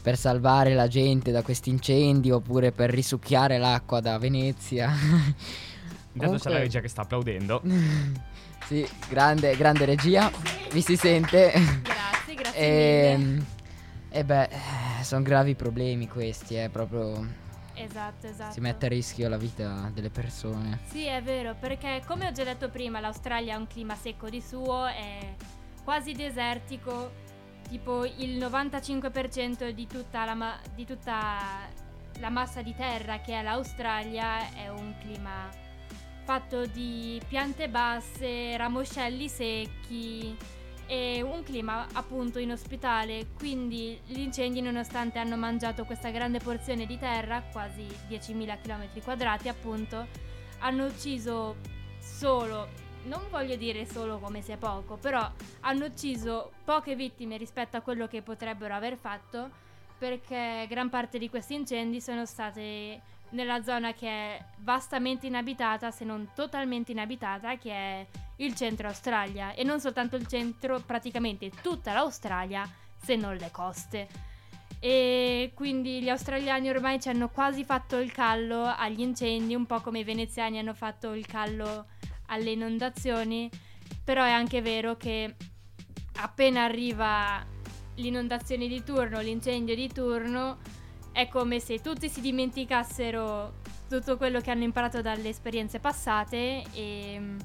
per 0.00 0.16
salvare 0.16 0.74
la 0.74 0.86
gente 0.86 1.32
da 1.32 1.42
questi 1.42 1.70
incendi 1.70 2.30
oppure 2.30 2.70
per 2.70 2.90
risucchiare 2.90 3.58
l'acqua 3.58 4.00
da 4.00 4.18
Venezia. 4.18 4.92
Intanto 6.12 6.38
c'è 6.38 6.50
la 6.50 6.58
regia 6.58 6.80
che 6.80 6.88
sta 6.88 7.02
applaudendo. 7.02 7.62
sì, 8.66 8.86
grande, 9.08 9.56
grande 9.56 9.84
regia, 9.84 10.30
mi 10.72 10.80
si 10.80 10.96
sente. 10.96 11.95
Grazie, 12.56 13.10
grazie 13.10 13.12
e, 13.12 13.16
mille. 13.16 13.44
e 14.08 14.24
beh, 14.24 14.48
sono 15.02 15.22
gravi 15.22 15.54
problemi 15.54 16.08
questi, 16.08 16.56
eh, 16.56 16.68
proprio 16.70 17.44
Esatto, 17.74 18.26
esatto. 18.26 18.52
si 18.52 18.60
mette 18.60 18.86
a 18.86 18.88
rischio 18.88 19.28
la 19.28 19.36
vita 19.36 19.90
delle 19.92 20.08
persone. 20.08 20.80
Sì, 20.88 21.04
è 21.04 21.22
vero, 21.22 21.54
perché 21.58 22.02
come 22.06 22.26
ho 22.26 22.32
già 22.32 22.44
detto 22.44 22.70
prima, 22.70 23.00
l'Australia 23.00 23.54
ha 23.54 23.58
un 23.58 23.66
clima 23.66 23.94
secco 23.94 24.30
di 24.30 24.40
suo, 24.40 24.86
è 24.86 25.34
quasi 25.84 26.12
desertico, 26.12 27.12
tipo 27.68 28.04
il 28.04 28.38
95% 28.38 29.68
di 29.70 29.86
tutta 29.86 30.24
la, 30.24 30.34
ma- 30.34 30.58
di 30.74 30.86
tutta 30.86 31.64
la 32.18 32.30
massa 32.30 32.62
di 32.62 32.74
terra 32.74 33.20
che 33.20 33.38
è 33.38 33.42
l'Australia 33.42 34.54
è 34.54 34.68
un 34.70 34.94
clima 35.00 35.48
fatto 36.24 36.66
di 36.66 37.20
piante 37.28 37.68
basse, 37.68 38.56
ramoscelli 38.56 39.28
secchi 39.28 40.36
e 40.86 41.20
un 41.22 41.42
clima 41.42 41.86
appunto 41.92 42.38
inospitale, 42.38 43.28
quindi 43.36 44.00
gli 44.06 44.20
incendi 44.20 44.60
nonostante 44.60 45.18
hanno 45.18 45.36
mangiato 45.36 45.84
questa 45.84 46.10
grande 46.10 46.38
porzione 46.38 46.86
di 46.86 46.98
terra, 46.98 47.42
quasi 47.50 47.86
10.000 48.08 48.60
km 48.62 49.02
quadrati 49.02 49.48
appunto, 49.48 50.06
hanno 50.58 50.86
ucciso 50.86 51.56
solo, 51.98 52.68
non 53.04 53.22
voglio 53.30 53.56
dire 53.56 53.84
solo 53.84 54.18
come 54.18 54.42
sia 54.42 54.56
poco, 54.56 54.96
però 54.96 55.28
hanno 55.60 55.86
ucciso 55.86 56.52
poche 56.64 56.94
vittime 56.94 57.36
rispetto 57.36 57.76
a 57.76 57.80
quello 57.80 58.06
che 58.06 58.22
potrebbero 58.22 58.74
aver 58.74 58.96
fatto 58.96 59.64
perché 59.98 60.66
gran 60.68 60.90
parte 60.90 61.18
di 61.18 61.30
questi 61.30 61.54
incendi 61.54 62.00
sono 62.00 62.26
state 62.26 63.00
nella 63.36 63.62
zona 63.62 63.92
che 63.92 64.08
è 64.08 64.44
vastamente 64.58 65.28
inabitata, 65.28 65.92
se 65.92 66.04
non 66.04 66.30
totalmente 66.34 66.90
inabitata, 66.90 67.56
che 67.56 67.70
è 67.70 68.06
il 68.36 68.54
centro 68.56 68.88
Australia. 68.88 69.54
E 69.54 69.62
non 69.62 69.78
soltanto 69.78 70.16
il 70.16 70.26
centro, 70.26 70.80
praticamente 70.80 71.50
tutta 71.62 71.92
l'Australia, 71.92 72.68
se 73.00 73.14
non 73.14 73.36
le 73.36 73.50
coste. 73.52 74.08
E 74.80 75.52
quindi 75.54 76.02
gli 76.02 76.08
australiani 76.08 76.68
ormai 76.68 77.00
ci 77.00 77.08
hanno 77.08 77.28
quasi 77.28 77.64
fatto 77.64 77.98
il 77.98 78.10
callo 78.10 78.64
agli 78.64 79.00
incendi, 79.00 79.54
un 79.54 79.66
po' 79.66 79.80
come 79.80 80.00
i 80.00 80.04
veneziani 80.04 80.58
hanno 80.58 80.74
fatto 80.74 81.12
il 81.12 81.26
callo 81.26 81.86
alle 82.26 82.50
inondazioni. 82.50 83.48
Però 84.02 84.24
è 84.24 84.30
anche 84.30 84.60
vero 84.62 84.96
che 84.96 85.36
appena 86.16 86.64
arriva 86.64 87.44
l'inondazione 87.96 88.68
di 88.68 88.82
turno, 88.82 89.20
l'incendio 89.20 89.74
di 89.74 89.88
turno, 89.92 90.58
è 91.16 91.28
come 91.28 91.60
se 91.60 91.80
tutti 91.80 92.10
si 92.10 92.20
dimenticassero 92.20 93.54
tutto 93.88 94.18
quello 94.18 94.40
che 94.40 94.50
hanno 94.50 94.64
imparato 94.64 95.00
dalle 95.00 95.30
esperienze 95.30 95.78
passate 95.78 96.62
e 96.74 97.16
mm, 97.18 97.38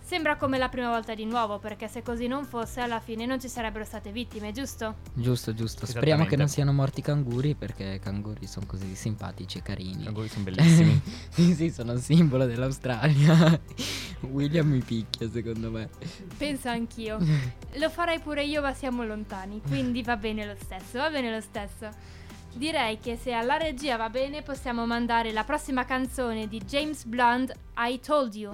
sembra 0.00 0.34
come 0.34 0.58
la 0.58 0.68
prima 0.68 0.88
volta 0.88 1.14
di 1.14 1.24
nuovo, 1.24 1.60
perché 1.60 1.86
se 1.86 2.02
così 2.02 2.26
non 2.26 2.44
fosse 2.44 2.80
alla 2.80 2.98
fine 2.98 3.24
non 3.24 3.40
ci 3.40 3.48
sarebbero 3.48 3.84
state 3.84 4.10
vittime, 4.10 4.50
giusto? 4.50 4.96
Giusto, 5.14 5.54
giusto. 5.54 5.86
Speriamo 5.86 6.24
che 6.24 6.34
non 6.34 6.48
siano 6.48 6.72
morti 6.72 6.98
i 6.98 7.02
canguri 7.04 7.54
perché 7.54 7.84
i 7.84 7.98
canguri 8.00 8.48
sono 8.48 8.66
così 8.66 8.96
simpatici 8.96 9.58
e 9.58 9.62
carini. 9.62 10.02
I 10.02 10.04
canguri 10.06 10.26
sono 10.26 10.42
bellissimi. 10.42 11.00
sì, 11.30 11.54
sì, 11.54 11.70
sono 11.70 11.92
il 11.92 12.00
simbolo 12.00 12.46
dell'Australia. 12.46 13.60
William 14.28 14.66
mi 14.66 14.80
picchia, 14.80 15.30
secondo 15.30 15.70
me. 15.70 15.88
Penso 16.36 16.68
anch'io. 16.68 17.18
Lo 17.78 17.90
farei 17.90 18.18
pure 18.18 18.42
io, 18.42 18.60
ma 18.60 18.74
siamo 18.74 19.04
lontani, 19.04 19.62
quindi 19.68 20.02
va 20.02 20.16
bene 20.16 20.44
lo 20.44 20.56
stesso, 20.60 20.98
va 20.98 21.10
bene 21.10 21.32
lo 21.32 21.40
stesso. 21.40 22.20
Direi 22.54 22.98
che 22.98 23.16
se 23.16 23.32
alla 23.32 23.56
regia 23.56 23.96
va 23.96 24.10
bene 24.10 24.42
possiamo 24.42 24.86
mandare 24.86 25.32
la 25.32 25.42
prossima 25.42 25.84
canzone 25.84 26.46
di 26.46 26.58
James 26.58 27.04
Blunt, 27.04 27.52
I 27.76 27.98
Told 27.98 28.34
You. 28.34 28.52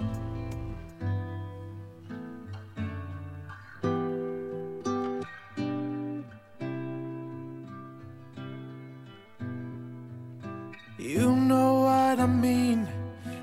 You 10.97 11.35
know 11.35 11.83
what 11.83 12.19
I 12.19 12.27
mean. 12.27 12.87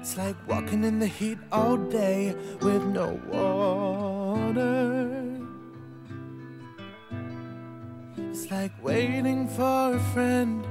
It's 0.00 0.16
like 0.16 0.36
walking 0.48 0.84
in 0.84 0.98
the 0.98 1.06
heat 1.06 1.38
all 1.50 1.76
day 1.76 2.34
with 2.60 2.84
no 2.84 3.18
water. 3.28 5.25
It's 8.46 8.52
like 8.52 8.80
waiting 8.80 9.48
for 9.48 9.96
a 9.96 10.00
friend, 10.14 10.64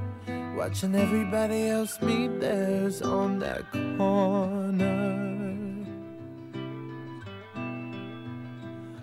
watching 0.56 0.96
everybody 0.96 1.68
else 1.68 2.02
meet 2.02 2.40
theirs 2.40 3.02
on 3.02 3.38
that 3.40 3.70
corner. 3.98 5.46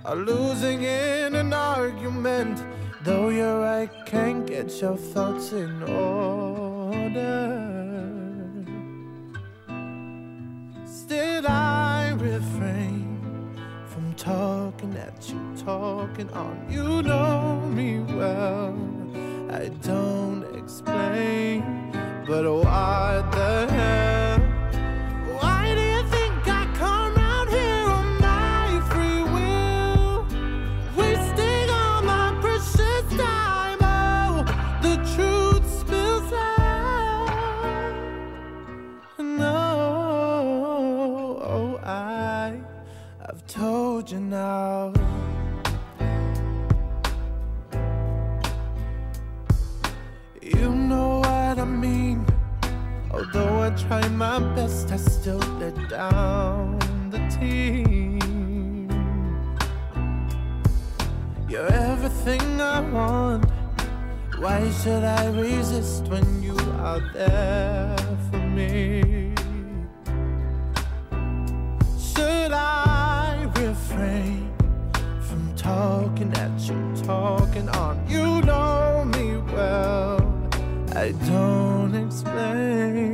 Or 0.06 0.16
losing 0.16 0.84
in 0.84 1.34
an 1.34 1.52
argument, 1.52 2.64
though 3.04 3.28
you're 3.28 3.60
right, 3.60 3.90
can't 4.06 4.46
get 4.46 4.80
your 4.80 4.96
thoughts 4.96 5.52
in 5.52 5.82
order. 5.82 7.42
Still, 10.86 11.46
I 11.46 12.12
refrain 12.16 13.01
from 14.12 14.72
talking 14.72 14.96
at 14.96 15.28
you, 15.28 15.64
talking 15.64 16.30
on. 16.30 16.66
You 16.70 17.02
know 17.02 17.60
me 17.66 18.00
well. 18.00 18.76
I 19.50 19.68
don't 19.82 20.44
explain, 20.56 21.92
but 22.26 22.44
what 22.44 23.32
the 23.32 23.68
hell? 23.70 24.11
You 44.12 44.20
now. 44.20 44.92
You 50.42 50.68
know 50.70 51.20
what 51.20 51.58
I 51.58 51.64
mean. 51.64 52.26
Although 53.10 53.62
I 53.62 53.70
try 53.70 54.06
my 54.08 54.38
best, 54.54 54.92
I 54.92 54.96
still 54.96 55.42
let 55.60 55.76
down 55.88 56.78
the 57.10 57.20
team. 57.38 58.88
You're 61.48 61.72
everything 61.72 62.60
I 62.60 62.80
want. 62.80 63.46
Why 64.38 64.70
should 64.82 65.04
I 65.04 65.26
resist 65.28 66.08
when 66.08 66.42
you 66.42 66.56
are 66.80 67.00
there 67.14 67.96
for 68.30 68.38
me? 68.38 69.21
Talking 75.82 76.32
at 76.34 76.54
you, 76.68 76.78
talking 77.02 77.68
on? 77.70 77.94
You 78.08 78.40
know 78.42 79.04
me 79.14 79.26
well. 79.52 80.20
I 80.94 81.10
don't 81.26 81.94
explain, 82.04 83.11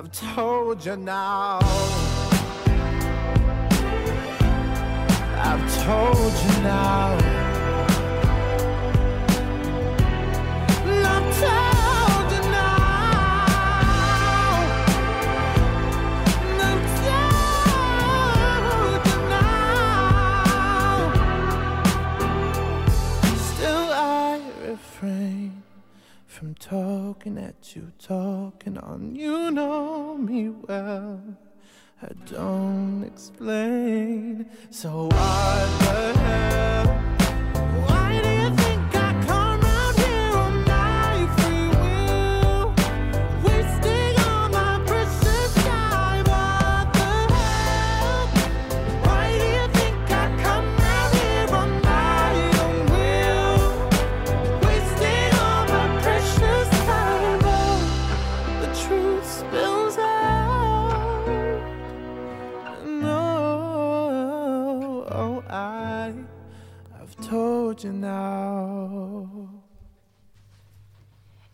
I've 0.00 0.12
told 0.34 0.86
you 0.86 0.96
now. 0.96 1.58
I've 5.36 5.84
told 5.84 6.32
you 6.32 6.62
now. 6.62 7.29
Talking 27.20 27.38
at 27.38 27.76
you, 27.76 27.92
talking 27.98 28.78
on. 28.78 29.14
You 29.14 29.50
know 29.50 30.16
me 30.16 30.48
well. 30.48 31.20
I 32.02 32.08
don't 32.24 33.04
explain. 33.04 34.46
So 34.70 35.04
what 35.04 35.78
the 35.80 36.18
hell? 36.18 37.09
You 67.84 67.92
now. 67.92 69.68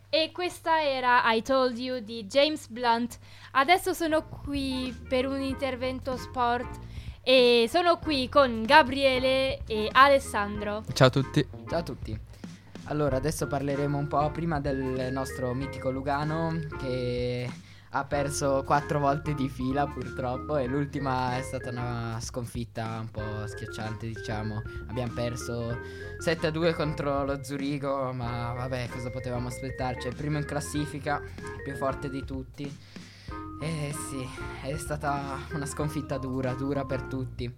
E 0.09 0.31
questa 0.31 0.81
era 0.81 1.21
I 1.25 1.41
Told 1.41 1.77
You 1.77 1.99
di 1.99 2.25
James 2.25 2.67
Blunt. 2.67 3.19
Adesso 3.51 3.93
sono 3.93 4.25
qui 4.25 4.95
per 5.07 5.27
un 5.27 5.41
intervento 5.41 6.15
sport 6.15 6.79
e 7.21 7.67
sono 7.69 7.97
qui 7.97 8.29
con 8.29 8.63
Gabriele 8.63 9.63
e 9.65 9.89
Alessandro. 9.91 10.83
Ciao 10.93 11.07
a 11.07 11.11
tutti. 11.11 11.45
Ciao 11.67 11.79
a 11.79 11.83
tutti. 11.83 12.19
Allora, 12.85 13.17
adesso 13.17 13.47
parleremo 13.47 13.97
un 13.97 14.07
po' 14.07 14.31
prima 14.31 14.61
del 14.61 15.11
nostro 15.11 15.53
mitico 15.53 15.91
Lugano 15.91 16.57
che 16.79 17.49
ha 17.91 18.03
perso 18.05 18.63
quattro 18.65 18.99
volte 18.99 19.33
di 19.33 19.47
fila 19.49 19.87
purtroppo 19.87 20.57
e 20.57 20.67
l'ultima 20.67 21.37
è 21.37 21.41
stata 21.41 21.69
una 21.69 22.17
sconfitta 22.19 22.99
un 22.99 23.09
po' 23.11 23.47
schiacciante 23.47 24.07
diciamo. 24.07 24.61
Abbiamo 24.87 25.13
perso 25.13 25.77
7-2 26.23 26.73
contro 26.75 27.23
lo 27.23 27.43
Zurigo 27.43 28.11
ma 28.13 28.53
vabbè 28.53 28.89
cosa 28.89 29.09
potevamo 29.09 29.47
aspettarci? 29.47 30.07
È 30.07 30.09
il 30.09 30.15
primo 30.15 30.37
in 30.37 30.45
classifica, 30.45 31.21
più 31.63 31.75
forte 31.75 32.09
di 32.09 32.23
tutti. 32.23 32.77
Eh 33.59 33.95
sì, 34.09 34.27
è 34.67 34.77
stata 34.77 35.39
una 35.53 35.65
sconfitta 35.65 36.17
dura, 36.17 36.53
dura 36.53 36.85
per 36.85 37.03
tutti. 37.03 37.51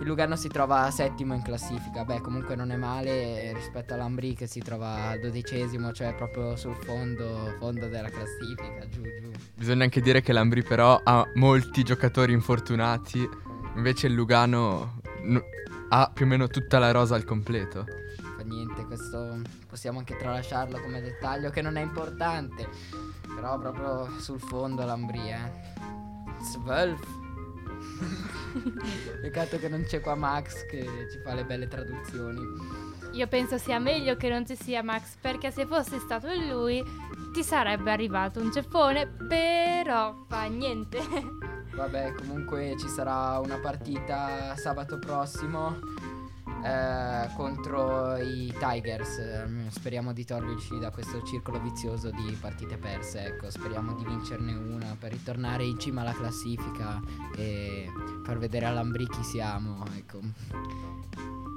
Il 0.00 0.06
Lugano 0.06 0.36
si 0.36 0.48
trova 0.48 0.90
settimo 0.90 1.34
in 1.34 1.42
classifica, 1.42 2.04
beh 2.04 2.20
comunque 2.20 2.54
non 2.54 2.70
è 2.70 2.76
male 2.76 3.52
rispetto 3.52 3.94
all'Ambri 3.94 4.34
che 4.34 4.46
si 4.46 4.60
trova 4.60 5.16
dodicesimo, 5.20 5.92
cioè 5.92 6.14
proprio 6.14 6.56
sul 6.56 6.74
fondo, 6.76 7.54
fondo 7.58 7.88
della 7.88 8.08
classifica, 8.08 8.88
giù 8.88 9.02
giù. 9.02 9.30
Bisogna 9.54 9.84
anche 9.84 10.00
dire 10.00 10.20
che 10.20 10.32
l'Ambri 10.32 10.62
però 10.62 11.00
ha 11.02 11.24
molti 11.34 11.82
giocatori 11.82 12.32
infortunati, 12.32 13.28
invece 13.74 14.06
il 14.06 14.14
Lugano 14.14 15.00
n- 15.22 15.42
ha 15.90 16.10
più 16.12 16.24
o 16.24 16.28
meno 16.28 16.46
tutta 16.48 16.78
la 16.78 16.90
rosa 16.90 17.14
al 17.14 17.24
completo. 17.24 17.84
Fa 18.36 18.42
niente, 18.44 18.84
questo 18.86 19.40
possiamo 19.68 19.98
anche 19.98 20.16
tralasciarlo 20.16 20.80
come 20.80 21.00
dettaglio 21.00 21.50
che 21.50 21.60
non 21.60 21.76
è 21.76 21.82
importante, 21.82 22.68
però 23.34 23.58
proprio 23.58 24.08
sul 24.18 24.40
fondo 24.40 24.84
l'Ambri, 24.84 25.30
eh. 25.30 25.50
Zwölf. 26.40 27.20
Peccato 29.20 29.58
che 29.58 29.68
non 29.68 29.84
c'è 29.84 30.00
qua 30.00 30.14
Max 30.14 30.66
che 30.66 30.82
ci 31.10 31.18
fa 31.24 31.34
le 31.34 31.44
belle 31.44 31.68
traduzioni. 31.68 32.40
Io 33.12 33.26
penso 33.26 33.58
sia 33.58 33.78
meglio 33.78 34.16
che 34.16 34.28
non 34.28 34.46
ci 34.46 34.56
sia 34.56 34.82
Max, 34.82 35.16
perché 35.20 35.50
se 35.50 35.66
fosse 35.66 35.98
stato 35.98 36.28
lui 36.34 36.82
ti 37.32 37.42
sarebbe 37.42 37.90
arrivato 37.90 38.40
un 38.40 38.52
ceffone, 38.52 39.06
però 39.06 40.24
fa 40.28 40.44
niente. 40.44 40.98
Vabbè, 41.74 42.12
comunque 42.12 42.74
ci 42.78 42.88
sarà 42.88 43.38
una 43.38 43.58
partita 43.58 44.54
sabato 44.56 44.98
prossimo 44.98 45.78
eh, 46.64 47.28
contro 47.34 48.16
i 48.16 48.52
Tigers. 48.58 49.18
Eh, 49.18 49.46
Speriamo 49.68 50.12
di 50.12 50.24
toglierci 50.24 50.78
da 50.78 50.90
questo 50.90 51.22
circolo 51.22 51.60
vizioso 51.60 52.10
di 52.10 52.36
partite 52.40 52.76
perse. 52.76 53.24
Ecco, 53.24 53.50
speriamo 53.50 53.94
di 53.94 54.04
vincerne 54.04 54.52
una 54.54 54.96
per 54.98 55.12
ritornare 55.12 55.64
in 55.64 55.78
cima 55.78 56.02
alla 56.02 56.12
classifica 56.12 57.00
e 57.36 57.86
far 58.24 58.38
vedere 58.38 58.66
all'Ambri 58.66 59.06
chi 59.08 59.22
siamo. 59.22 59.84
Ecco. 59.96 60.20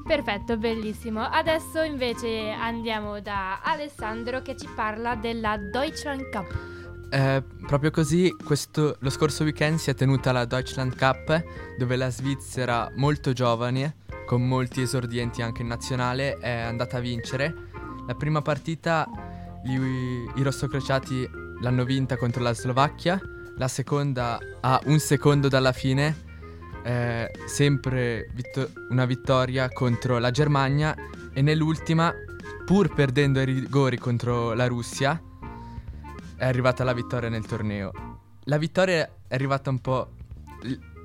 Perfetto, 0.06 0.58
bellissimo. 0.58 1.22
Adesso 1.22 1.82
invece 1.82 2.50
andiamo 2.52 3.20
da 3.22 3.62
Alessandro 3.62 4.42
che 4.42 4.56
ci 4.56 4.68
parla 4.76 5.16
della 5.16 5.58
Deutschland 5.58 6.30
Cup. 6.30 6.74
Eh, 7.10 7.44
proprio 7.66 7.92
così, 7.92 8.30
questo- 8.44 8.98
lo 9.00 9.10
scorso 9.10 9.44
weekend 9.44 9.78
si 9.80 9.90
è 9.90 9.94
tenuta 9.96 10.32
la 10.32 10.46
Deutschland 10.46 10.96
Cup, 10.98 11.44
dove 11.78 11.96
la 11.96 12.10
Svizzera, 12.10 12.92
molto 12.96 13.32
giovane, 13.34 13.96
con 14.26 14.48
molti 14.48 14.82
esordienti 14.82 15.42
anche 15.42 15.62
in 15.62 15.68
nazionale, 15.68 16.38
è 16.38 16.62
andata 16.62 16.98
a 16.98 17.00
vincere. 17.00 17.54
La 18.08 18.16
prima 18.16 18.42
partita 18.42 19.08
gli- 19.64 20.30
i 20.36 20.44
rossocrociati 20.44 21.30
l'hanno 21.62 21.84
vinta 21.86 22.18
contro 22.18 22.44
la 22.44 22.54
Slovacchia, 22.54 23.20
la 23.58 23.68
seconda 23.68 24.38
a 24.62 24.82
un 24.86 25.00
secondo 25.00 25.48
dalla 25.48 25.72
fine, 25.72 26.24
eh, 26.84 27.32
sempre 27.46 28.30
vitto- 28.34 28.70
una 28.90 29.06
vittoria 29.06 29.70
contro 29.70 30.20
la 30.20 30.32
Germania 30.32 30.96
e 31.34 31.42
nell'ultima, 31.42 32.14
pur 32.66 32.94
perdendo 32.94 33.40
ai 33.40 33.46
rigori 33.46 33.98
contro 33.98 34.54
la 34.54 34.68
Russia, 34.68 35.20
è 36.36 36.46
arrivata 36.46 36.84
la 36.84 36.94
vittoria 36.94 37.30
nel 37.30 37.46
torneo. 37.46 37.92
La 38.44 38.58
vittoria 38.58 39.10
è 39.28 39.34
arrivata 39.34 39.70
un 39.70 39.80
po'. 39.80 40.12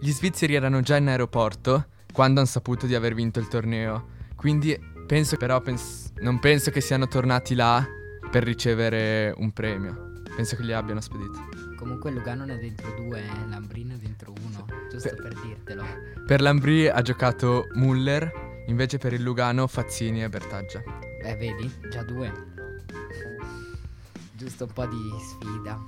Gli 0.01 0.11
svizzeri 0.11 0.55
erano 0.55 0.81
già 0.81 0.97
in 0.97 1.09
aeroporto 1.09 1.87
quando 2.13 2.41
hanno 2.41 2.49
saputo 2.49 2.87
di 2.87 2.95
aver 2.95 3.15
vinto 3.15 3.39
il 3.39 3.49
torneo. 3.49 4.19
Quindi 4.37 4.79
penso, 5.07 5.37
però, 5.37 5.61
pens- 5.61 6.13
non 6.21 6.39
penso 6.39 6.71
che 6.71 6.81
siano 6.81 7.07
tornati 7.09 7.55
là 7.55 7.87
per 8.31 8.45
ricevere 8.45 9.35
un 9.37 9.53
premio. 9.53 10.13
Penso 10.35 10.57
che 10.57 10.63
li 10.63 10.73
abbiano 10.73 11.01
spediti. 11.01 11.39
Comunque 11.77 12.11
Lugano 12.11 12.45
ne 12.45 12.55
è 12.55 12.59
dentro 12.59 12.93
due, 12.95 13.21
eh, 13.21 13.49
l'Ambrino 13.49 13.97
dentro 13.97 14.33
uno, 14.45 14.67
giusto 14.91 15.15
Beh. 15.15 15.23
per 15.23 15.41
dirtelo. 15.41 15.85
Per 16.27 16.41
l'Ambri 16.41 16.89
ha 16.89 17.01
giocato 17.03 17.67
Muller, 17.75 18.31
invece 18.67 18.99
per 18.99 19.15
il 19.15 19.23
Lugano 19.23 19.67
Fazzini 19.67 20.23
e 20.23 20.29
Bertaggia. 20.29 20.83
Eh, 21.23 21.37
vedi? 21.37 21.71
Già 21.91 22.03
due. 22.03 22.59
Giusto 24.41 24.65
un 24.65 24.73
po' 24.73 24.87
di 24.87 25.11
sfida. 25.19 25.79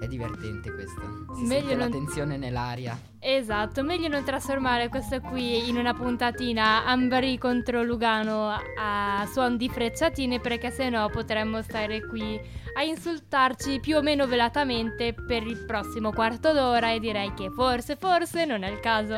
È 0.00 0.06
divertente 0.06 0.72
questo. 0.72 1.00
Si 1.34 1.42
Meglio 1.42 1.66
sente 1.70 1.74
la 1.74 1.88
non- 1.88 1.90
tensione 1.90 2.36
nell'aria. 2.36 2.96
Esatto, 3.18 3.82
meglio 3.82 4.06
non 4.06 4.22
trasformare 4.22 4.88
questo 4.88 5.18
qui 5.18 5.68
in 5.68 5.76
una 5.76 5.92
puntatina 5.92 6.84
Ambri 6.86 7.36
contro 7.36 7.82
Lugano 7.82 8.48
a 8.78 9.26
suon 9.32 9.56
di 9.56 9.68
frecciatine 9.68 10.38
perché 10.38 10.70
sennò 10.70 11.08
potremmo 11.08 11.60
stare 11.62 12.06
qui 12.06 12.40
a 12.76 12.82
insultarci 12.84 13.80
più 13.80 13.96
o 13.96 14.02
meno 14.02 14.28
velatamente 14.28 15.12
per 15.12 15.44
il 15.44 15.64
prossimo 15.64 16.12
quarto 16.12 16.52
d'ora 16.52 16.92
e 16.92 17.00
direi 17.00 17.34
che 17.34 17.50
forse, 17.50 17.96
forse 17.96 18.44
non 18.44 18.62
è 18.62 18.70
il 18.70 18.78
caso. 18.78 19.16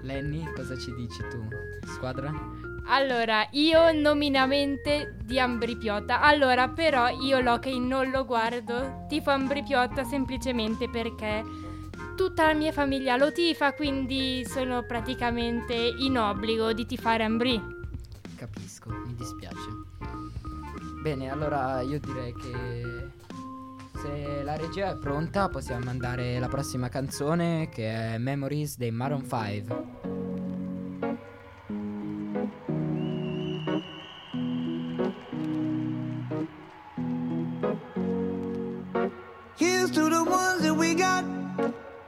Lenny, 0.00 0.50
cosa 0.54 0.78
ci 0.78 0.94
dici 0.94 1.18
tu? 1.28 1.46
Squadra? 1.86 2.32
Allora, 2.90 3.46
io 3.50 3.92
nominamente 3.92 5.14
di 5.22 5.38
Ambripiotta. 5.38 6.22
Allora, 6.22 6.68
però 6.68 7.08
io 7.08 7.38
l'hockey 7.40 7.78
non 7.78 8.10
lo 8.10 8.24
guardo. 8.24 9.04
Tifo 9.08 9.30
Ambripiotta 9.30 10.04
semplicemente 10.04 10.88
perché 10.88 11.44
tutta 12.16 12.46
la 12.46 12.54
mia 12.54 12.72
famiglia 12.72 13.16
lo 13.16 13.30
tifa, 13.30 13.74
quindi 13.74 14.42
sono 14.46 14.84
praticamente 14.84 15.74
in 15.74 16.18
obbligo 16.18 16.72
di 16.72 16.86
tifare 16.86 17.24
Ambri. 17.24 17.60
Capisco, 18.36 18.88
mi 18.90 19.14
dispiace. 19.14 19.68
Bene, 21.02 21.30
allora 21.30 21.82
io 21.82 22.00
direi 22.00 22.32
che 22.32 23.16
se 24.00 24.42
la 24.42 24.56
regia 24.56 24.92
è 24.92 24.96
pronta 24.96 25.48
possiamo 25.48 25.84
mandare 25.84 26.38
la 26.38 26.48
prossima 26.48 26.88
canzone 26.88 27.68
che 27.68 28.14
è 28.14 28.18
Memories 28.18 28.78
dei 28.78 28.90
Maroon 28.90 29.28
5. 29.28 30.27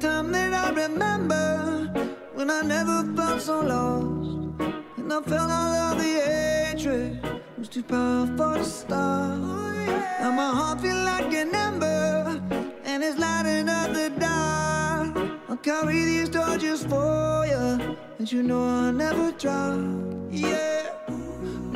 time 0.00 0.32
that 0.32 0.52
I 0.52 0.70
remember 0.70 1.90
when 2.34 2.50
I 2.50 2.62
never 2.62 3.04
felt 3.14 3.40
so 3.40 3.60
lost. 3.60 4.60
And 4.96 5.12
I 5.12 5.20
felt 5.22 5.50
all 5.50 5.74
of 5.92 5.98
the 5.98 6.14
hatred 6.26 7.42
was 7.58 7.68
too 7.68 7.82
powerful 7.82 8.54
to 8.54 8.64
stop. 8.64 9.38
Now 10.20 10.32
my 10.32 10.50
heart 10.50 10.80
feel 10.80 10.96
like 10.96 11.32
an 11.32 11.54
ember, 11.54 12.40
and 12.84 13.04
it's 13.04 13.18
lighting 13.18 13.68
up 13.68 13.92
the 13.92 14.10
dark. 14.18 15.16
I'll 15.48 15.56
carry 15.56 16.04
these 16.04 16.28
torches 16.28 16.84
for 16.84 17.46
you, 17.46 17.96
and 18.18 18.32
you 18.32 18.42
know 18.42 18.64
I'll 18.64 18.92
never 18.92 19.32
drop. 19.32 19.78
Yeah. 20.30 21.03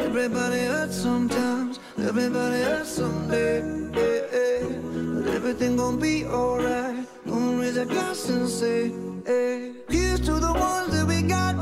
Everybody 0.01 0.61
hurts 0.61 0.97
sometimes, 0.97 1.81
everybody 1.99 2.63
hurts 2.63 2.91
someday. 2.91 3.61
But 3.93 5.35
everything 5.35 5.77
gon' 5.77 5.99
be 5.99 6.25
alright. 6.25 7.05
Gonna 7.27 7.61
raise 7.61 7.77
a 7.77 7.85
glass 7.85 8.29
and 8.29 8.49
say, 8.49 8.93
hey. 9.27 9.73
Here's 9.89 10.21
to 10.21 10.35
the 10.35 10.53
ones 10.53 10.93
that 10.95 11.07
we 11.07 11.23
got. 11.23 11.57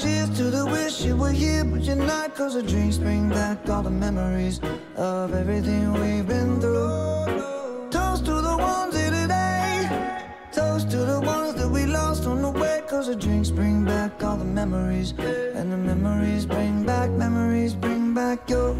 Cheers 0.00 0.30
to 0.38 0.50
the 0.50 0.66
wish 0.66 1.02
you 1.02 1.16
were 1.16 1.30
here, 1.30 1.64
but 1.64 1.82
you're 1.82 1.96
not. 1.96 2.34
Cause 2.34 2.54
the 2.54 2.62
drinks 2.62 2.98
bring 2.98 3.28
back 3.28 3.68
all 3.68 3.82
the 3.82 3.90
memories 3.90 4.60
of 4.96 5.32
everything 5.32 5.92
we've 5.94 6.26
been 6.26 6.60
through. 6.60 7.88
Toast 7.90 8.24
to 8.26 8.40
the 8.42 8.56
ones 8.58 8.94
here 8.96 9.10
today. 9.10 9.88
Toast 10.52 10.90
to 10.90 10.98
the 10.98 11.20
ones 11.20 11.54
that 11.54 11.68
we 11.68 11.86
lost 11.86 12.26
on 12.26 12.42
the 12.42 12.50
way. 12.50 12.82
Cause 12.88 13.06
the 13.06 13.16
drinks 13.16 13.50
bring 13.50 13.84
back 14.06 14.22
all 14.22 14.36
the 14.36 14.44
memories. 14.44 15.12
And 15.56 15.72
the 15.72 15.76
memories 15.76 16.46
bring 16.46 16.84
back, 16.84 17.10
memories 17.10 17.74
bring 17.74 18.14
back 18.14 18.48
your. 18.48 18.76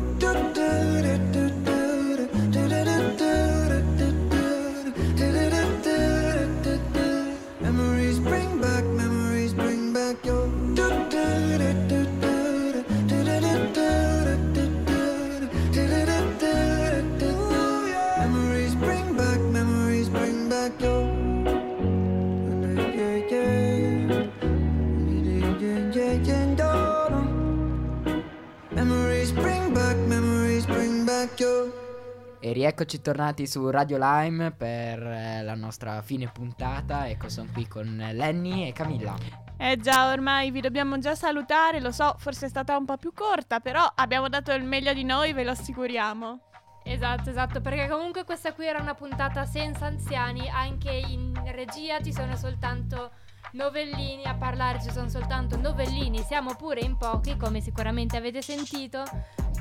E 32.77 32.79
rieccoci 32.81 33.01
tornati 33.01 33.47
su 33.47 33.71
Radio 33.71 33.97
Lime 33.99 34.51
per 34.51 35.01
eh, 35.03 35.43
la 35.43 35.55
nostra 35.55 36.03
fine 36.03 36.29
puntata. 36.29 37.09
Ecco, 37.09 37.31
sono 37.31 37.49
qui 37.51 37.67
con 37.67 37.87
Lenny 38.13 38.69
e 38.69 38.73
Camilla. 38.73 39.15
Eh 39.57 39.79
già, 39.79 40.13
ormai 40.13 40.51
vi 40.51 40.61
dobbiamo 40.61 40.99
già 40.99 41.15
salutare, 41.15 41.81
lo 41.81 41.91
so, 41.91 42.15
forse 42.19 42.45
è 42.45 42.49
stata 42.51 42.77
un 42.77 42.85
po' 42.85 42.99
più 42.99 43.15
corta, 43.15 43.61
però 43.61 43.91
abbiamo 43.95 44.29
dato 44.29 44.53
il 44.53 44.63
meglio 44.63 44.93
di 44.93 45.05
noi, 45.05 45.33
ve 45.33 45.45
lo 45.45 45.53
assicuriamo. 45.53 46.41
Esatto, 46.85 47.31
esatto, 47.31 47.63
perché 47.63 47.89
comunque 47.89 48.25
questa 48.25 48.53
qui 48.53 48.67
era 48.67 48.79
una 48.79 48.95
puntata 48.95 49.47
senza 49.47 49.87
anziani, 49.87 50.47
anche 50.51 50.91
in 50.91 51.33
regia 51.53 52.03
ci 52.03 52.13
sono 52.13 52.37
soltanto 52.37 53.13
novellini, 53.53 54.25
a 54.25 54.35
parlare 54.35 54.83
ci 54.83 54.91
sono 54.91 55.09
soltanto 55.09 55.57
novellini, 55.57 56.19
siamo 56.19 56.55
pure 56.57 56.81
in 56.81 56.99
pochi, 56.99 57.39
come 57.39 57.63
sicuramente 57.63 58.19
avete 58.19 58.43
sentito, 58.43 59.03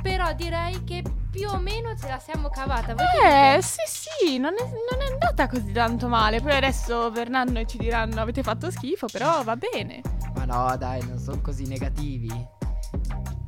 però 0.06 0.34
direi 0.34 0.84
che 0.84 1.02
più 1.32 1.50
o 1.50 1.58
meno 1.58 1.96
ce 1.98 2.08
la 2.08 2.20
siamo 2.20 2.50
cavata. 2.50 2.94
Voi 2.94 3.06
Eh, 3.24 3.56
dite? 3.56 3.62
sì, 3.64 3.82
sì, 4.28 4.38
non 4.38 4.54
è, 4.54 4.62
non 4.62 5.02
è 5.02 5.12
andata 5.12 5.48
così 5.48 5.72
tanto 5.72 6.08
male. 6.08 6.40
Poi 6.42 6.56
adesso 6.56 7.10
verranno 7.10 7.58
e 7.58 7.66
ci 7.66 7.80
diranno 7.80 8.22
avete 8.22 8.44
fatto 8.44 8.70
schifo, 8.70 9.08
però 9.12 9.42
va 9.44 9.56
bene. 9.56 10.02
Ma 10.36 10.46
no, 10.46 10.78
dai, 10.78 11.04
non 11.08 11.18
sono 11.18 11.42
così 11.42 11.66
negativi. 11.66 12.30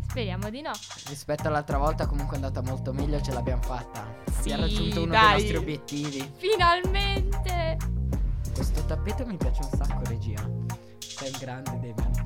Speriamo 0.10 0.50
di 0.50 0.62
no. 0.62 0.72
Rispetto 1.10 1.48
all'altra 1.48 1.78
volta, 1.78 2.08
comunque 2.08 2.38
è 2.38 2.42
andata 2.42 2.68
molto 2.68 2.92
meglio, 2.92 3.22
ce 3.22 3.34
l'abbiamo 3.34 3.62
fatta. 3.62 4.04
Sì, 4.26 4.42
Si 4.42 4.50
è 4.50 4.58
raggiunto 4.58 5.04
uno 5.04 5.12
dai. 5.12 5.22
dei 5.22 5.32
nostri 5.34 5.56
obiettivi. 5.58 6.32
Finalmente! 6.38 7.78
Questo 8.56 8.84
tappeto 8.86 9.28
mi 9.28 9.38
piace 9.38 9.62
un 9.62 9.70
sacco, 9.78 10.02
regia. 10.06 10.42
Sei 10.98 11.32
un 11.32 11.38
grande, 11.40 11.94
Damian. 11.94 12.26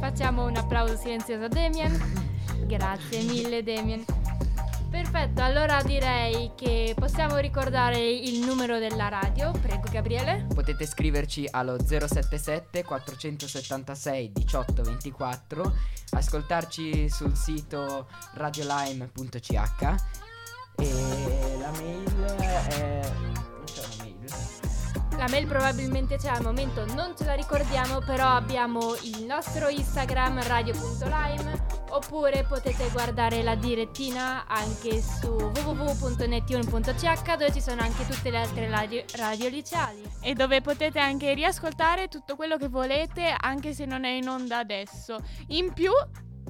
Facciamo 0.00 0.44
un 0.44 0.56
applauso 0.56 0.96
silenzioso 0.96 1.44
a 1.44 1.48
Damien. 1.48 2.22
Grazie 2.66 3.22
mille 3.22 3.62
Damien. 3.62 4.04
Perfetto, 4.94 5.42
allora 5.42 5.82
direi 5.82 6.52
che 6.54 6.94
possiamo 6.96 7.38
ricordare 7.38 7.98
il 7.98 8.44
numero 8.46 8.78
della 8.78 9.08
radio. 9.08 9.50
Prego 9.50 9.88
Gabriele. 9.90 10.46
Potete 10.54 10.86
scriverci 10.86 11.48
allo 11.50 11.76
077 11.84 12.84
476 12.84 14.32
1824, 14.36 15.72
ascoltarci 16.10 17.08
sul 17.08 17.34
sito 17.34 18.06
radiolime.ch 18.34 19.52
e 20.76 21.56
la 21.58 21.70
mail 21.72 22.24
è... 22.68 23.33
La 25.16 25.28
mail 25.30 25.46
probabilmente 25.46 26.16
c'è 26.16 26.28
al 26.28 26.42
momento, 26.42 26.84
non 26.94 27.14
ce 27.16 27.24
la 27.24 27.34
ricordiamo, 27.34 28.00
però 28.00 28.34
abbiamo 28.34 28.94
il 29.02 29.24
nostro 29.24 29.68
Instagram 29.68 30.42
radio.lime 30.42 31.66
oppure 31.90 32.44
potete 32.44 32.88
guardare 32.90 33.42
la 33.42 33.54
direttina 33.54 34.46
anche 34.46 35.00
su 35.00 35.28
www.nettune.ch 35.28 37.36
dove 37.36 37.52
ci 37.52 37.60
sono 37.60 37.80
anche 37.80 38.06
tutte 38.06 38.30
le 38.30 38.38
altre 38.38 38.68
radio, 38.68 39.02
radio 39.16 39.48
liceali. 39.48 40.02
E 40.20 40.34
dove 40.34 40.60
potete 40.60 40.98
anche 40.98 41.32
riascoltare 41.34 42.08
tutto 42.08 42.36
quello 42.36 42.56
che 42.56 42.68
volete, 42.68 43.34
anche 43.38 43.72
se 43.72 43.84
non 43.84 44.04
è 44.04 44.10
in 44.10 44.28
onda 44.28 44.58
adesso. 44.58 45.18
In 45.48 45.72
più, 45.72 45.92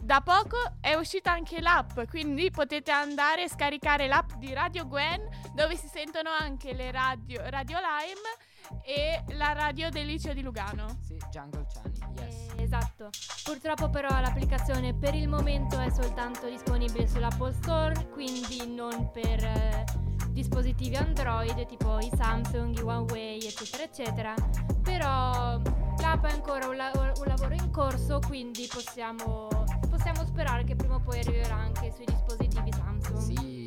da 0.01 0.21
poco 0.21 0.57
è 0.81 0.95
uscita 0.95 1.31
anche 1.31 1.61
l'app, 1.61 2.01
quindi 2.09 2.51
potete 2.51 2.91
andare 2.91 3.45
e 3.45 3.49
scaricare 3.49 4.07
l'app 4.07 4.33
di 4.39 4.53
Radio 4.53 4.87
Gwen, 4.87 5.23
dove 5.55 5.77
si 5.77 5.87
sentono 5.87 6.31
anche 6.31 6.73
le 6.73 6.91
radio, 6.91 7.43
radio 7.51 7.79
Lime 7.79 8.53
e 8.85 9.23
la 9.35 9.53
radio 9.53 9.89
del 9.91 10.07
liceo 10.07 10.33
di 10.35 10.43
Lugano. 10.43 10.87
Sì, 11.03 11.17
Jungle 11.31 11.67
Chani, 11.73 11.99
yes. 12.19 12.35
Eh, 12.57 12.63
Esatto, 12.63 13.11
purtroppo 13.45 13.91
però 13.91 14.09
l'applicazione 14.21 14.95
per 14.95 15.15
il 15.15 15.29
momento 15.29 15.79
è 15.79 15.91
soltanto 15.91 16.49
disponibile 16.49 17.07
sull'Apple 17.07 17.53
Store, 17.55 18.09
quindi 18.09 18.67
non 18.75 19.11
per 19.11 19.45
eh, 19.45 19.85
dispositivi 20.31 20.97
Android 20.97 21.67
tipo 21.67 21.99
i 21.99 22.11
Samsung, 22.17 22.77
i 22.77 22.81
Huawei, 22.81 23.39
eccetera, 23.45 23.83
eccetera. 23.85 24.35
Però 24.83 25.61
l'app 26.01 26.25
è 26.25 26.31
ancora 26.33 26.69
un, 26.69 26.77
la- 26.77 26.91
un 26.95 27.27
lavoro 27.27 27.55
in 27.55 27.71
corso, 27.71 28.19
quindi 28.27 28.69
possiamo, 28.73 29.49
possiamo 29.91 30.25
sperare 30.25 30.65
che 30.65 30.75
prima 30.75 30.95
o 30.97 31.01
poi 31.01 31.19
arriverà 31.21 31.55
anche 31.57 31.93
sui 31.93 32.05
dispositivi 32.07 32.73
Samsung. 32.73 33.19
Sì, 33.19 33.65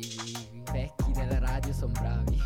i 0.56 0.62
vecchi 0.72 1.12
della 1.12 1.38
radio 1.38 1.72
sono 1.72 1.92
bravi. 1.92 2.38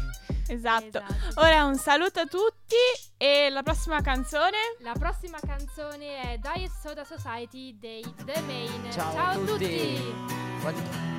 Esatto. 0.53 0.99
Esatto. 0.99 1.41
Ora 1.41 1.65
un 1.65 1.77
saluto 1.77 2.21
a 2.21 2.27
tutti 2.27 2.75
e 3.17 3.49
la 3.51 3.63
prossima 3.63 4.01
canzone. 4.01 4.57
La 4.81 4.93
prossima 4.99 5.39
canzone 5.41 6.21
è 6.33 6.39
Diet 6.39 6.71
Soda 6.83 7.05
Society 7.05 7.79
dei 7.79 8.03
The 8.25 8.41
Main. 8.43 8.91
Ciao 8.93 9.17
a 9.17 9.35
tutti. 9.37 10.15
Buon- 10.61 11.11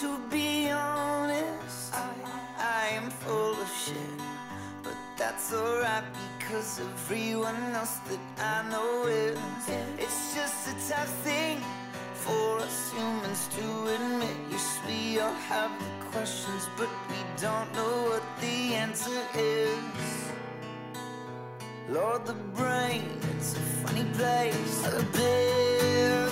To 0.00 0.18
be 0.30 0.70
honest, 0.70 1.92
I, 1.92 2.08
I 2.58 2.88
am 2.94 3.10
full 3.10 3.52
of 3.52 3.70
shit. 3.84 3.96
But 4.82 4.94
that's 5.16 5.52
alright 5.52 6.04
because 6.48 6.80
everyone 6.80 7.56
else 7.74 7.98
that 8.08 8.20
I 8.38 8.66
know 8.70 9.06
is. 9.06 9.38
It's 9.98 10.34
just 10.34 10.68
a 10.68 10.72
tough 10.88 11.12
thing 11.22 11.60
for 12.14 12.60
us 12.60 12.90
humans 12.90 13.48
to 13.56 13.94
admit. 13.94 14.36
Yes, 14.50 14.78
we 14.86 15.20
all 15.20 15.34
have 15.52 15.70
the 15.78 16.06
questions, 16.06 16.66
but 16.78 16.88
we 17.10 17.20
don't 17.36 17.70
know 17.74 17.96
what 18.10 18.22
the 18.40 18.74
answer 18.74 19.22
is. 19.36 20.32
Lord, 21.90 22.24
the 22.24 22.38
brain, 22.56 23.04
it's 23.36 23.52
a 23.52 23.60
funny 23.84 24.04
place. 24.14 24.86
Oblivion 24.86 26.28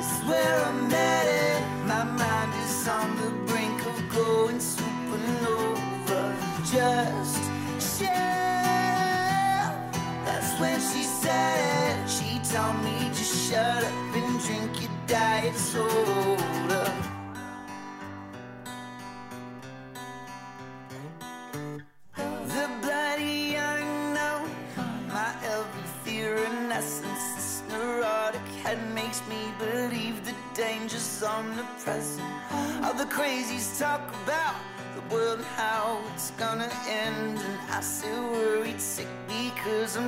is 0.00 0.12
where 0.28 0.56
I'm 0.68 0.90
headed. 0.90 1.62
My 1.86 2.04
mind 2.04 2.52
is 2.66 2.88
on 2.88 3.16
the 3.16 3.30
brink 3.50 3.80
of 3.86 3.96
going 4.10 4.58
supernova. 4.58 6.20
Just 6.70 7.41
when 10.62 10.80
she 10.80 11.02
said. 11.02 12.08
She 12.08 12.38
told 12.54 12.76
me 12.84 12.96
to 13.18 13.24
shut 13.24 13.82
up 13.84 14.14
and 14.14 14.40
drink 14.44 14.80
your 14.82 14.94
diet 15.08 15.56
soda. 15.56 17.11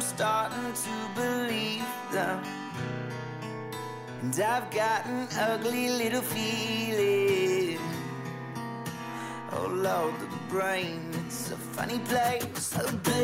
Starting 0.05 0.73
to 0.73 0.95
believe 1.15 1.87
them. 2.13 2.43
And 4.21 4.39
I've 4.41 4.71
got 4.71 5.07
an 5.07 5.29
ugly 5.39 5.89
little 5.91 6.23
feeling. 6.23 7.79
Oh 9.53 9.69
Lord, 9.69 10.15
the 10.21 10.27
brain, 10.49 11.11
it's 11.27 11.51
a 11.53 11.57
funny 11.57 11.99
place. 12.01 12.75
Oblivion 12.75 13.15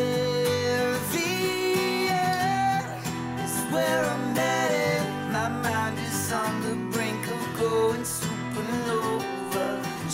is 3.45 3.57
where 3.73 4.05
I'm 4.05 4.35
headed. 4.35 5.03
My 5.33 5.49
mind 5.49 5.99
is 5.99 6.33
on 6.33 6.61
the 6.63 6.77
brink 6.93 7.23
of 7.29 7.43
going 7.61 8.03
supernova. 8.03 9.67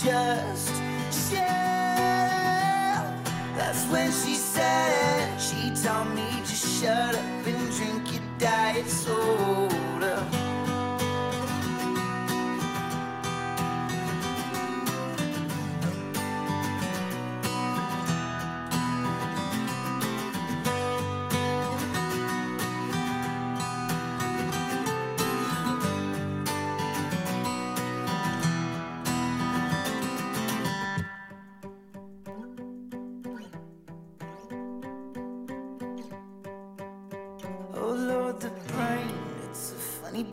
Just 0.03 0.73
chill. 1.29 1.47
That's 3.57 3.85
when 3.91 4.11
she 4.11 4.35
said 4.35 4.91
it. 5.13 5.41
She 5.41 5.71
told 5.83 6.09
me 6.15 6.27
shut 6.79 7.15
up 7.15 7.47
and 7.47 7.71
drink 7.75 8.13
your 8.13 8.21
diet 8.37 8.87
soda. 8.87 10.56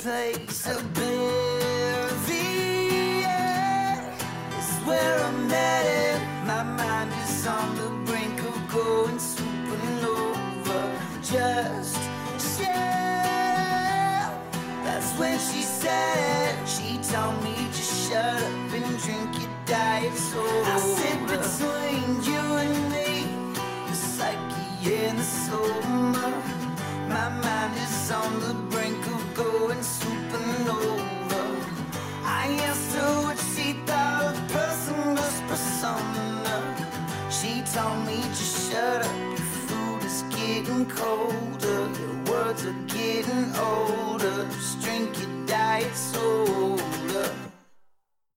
Place. 0.05 0.67
Oblivion 0.67 1.04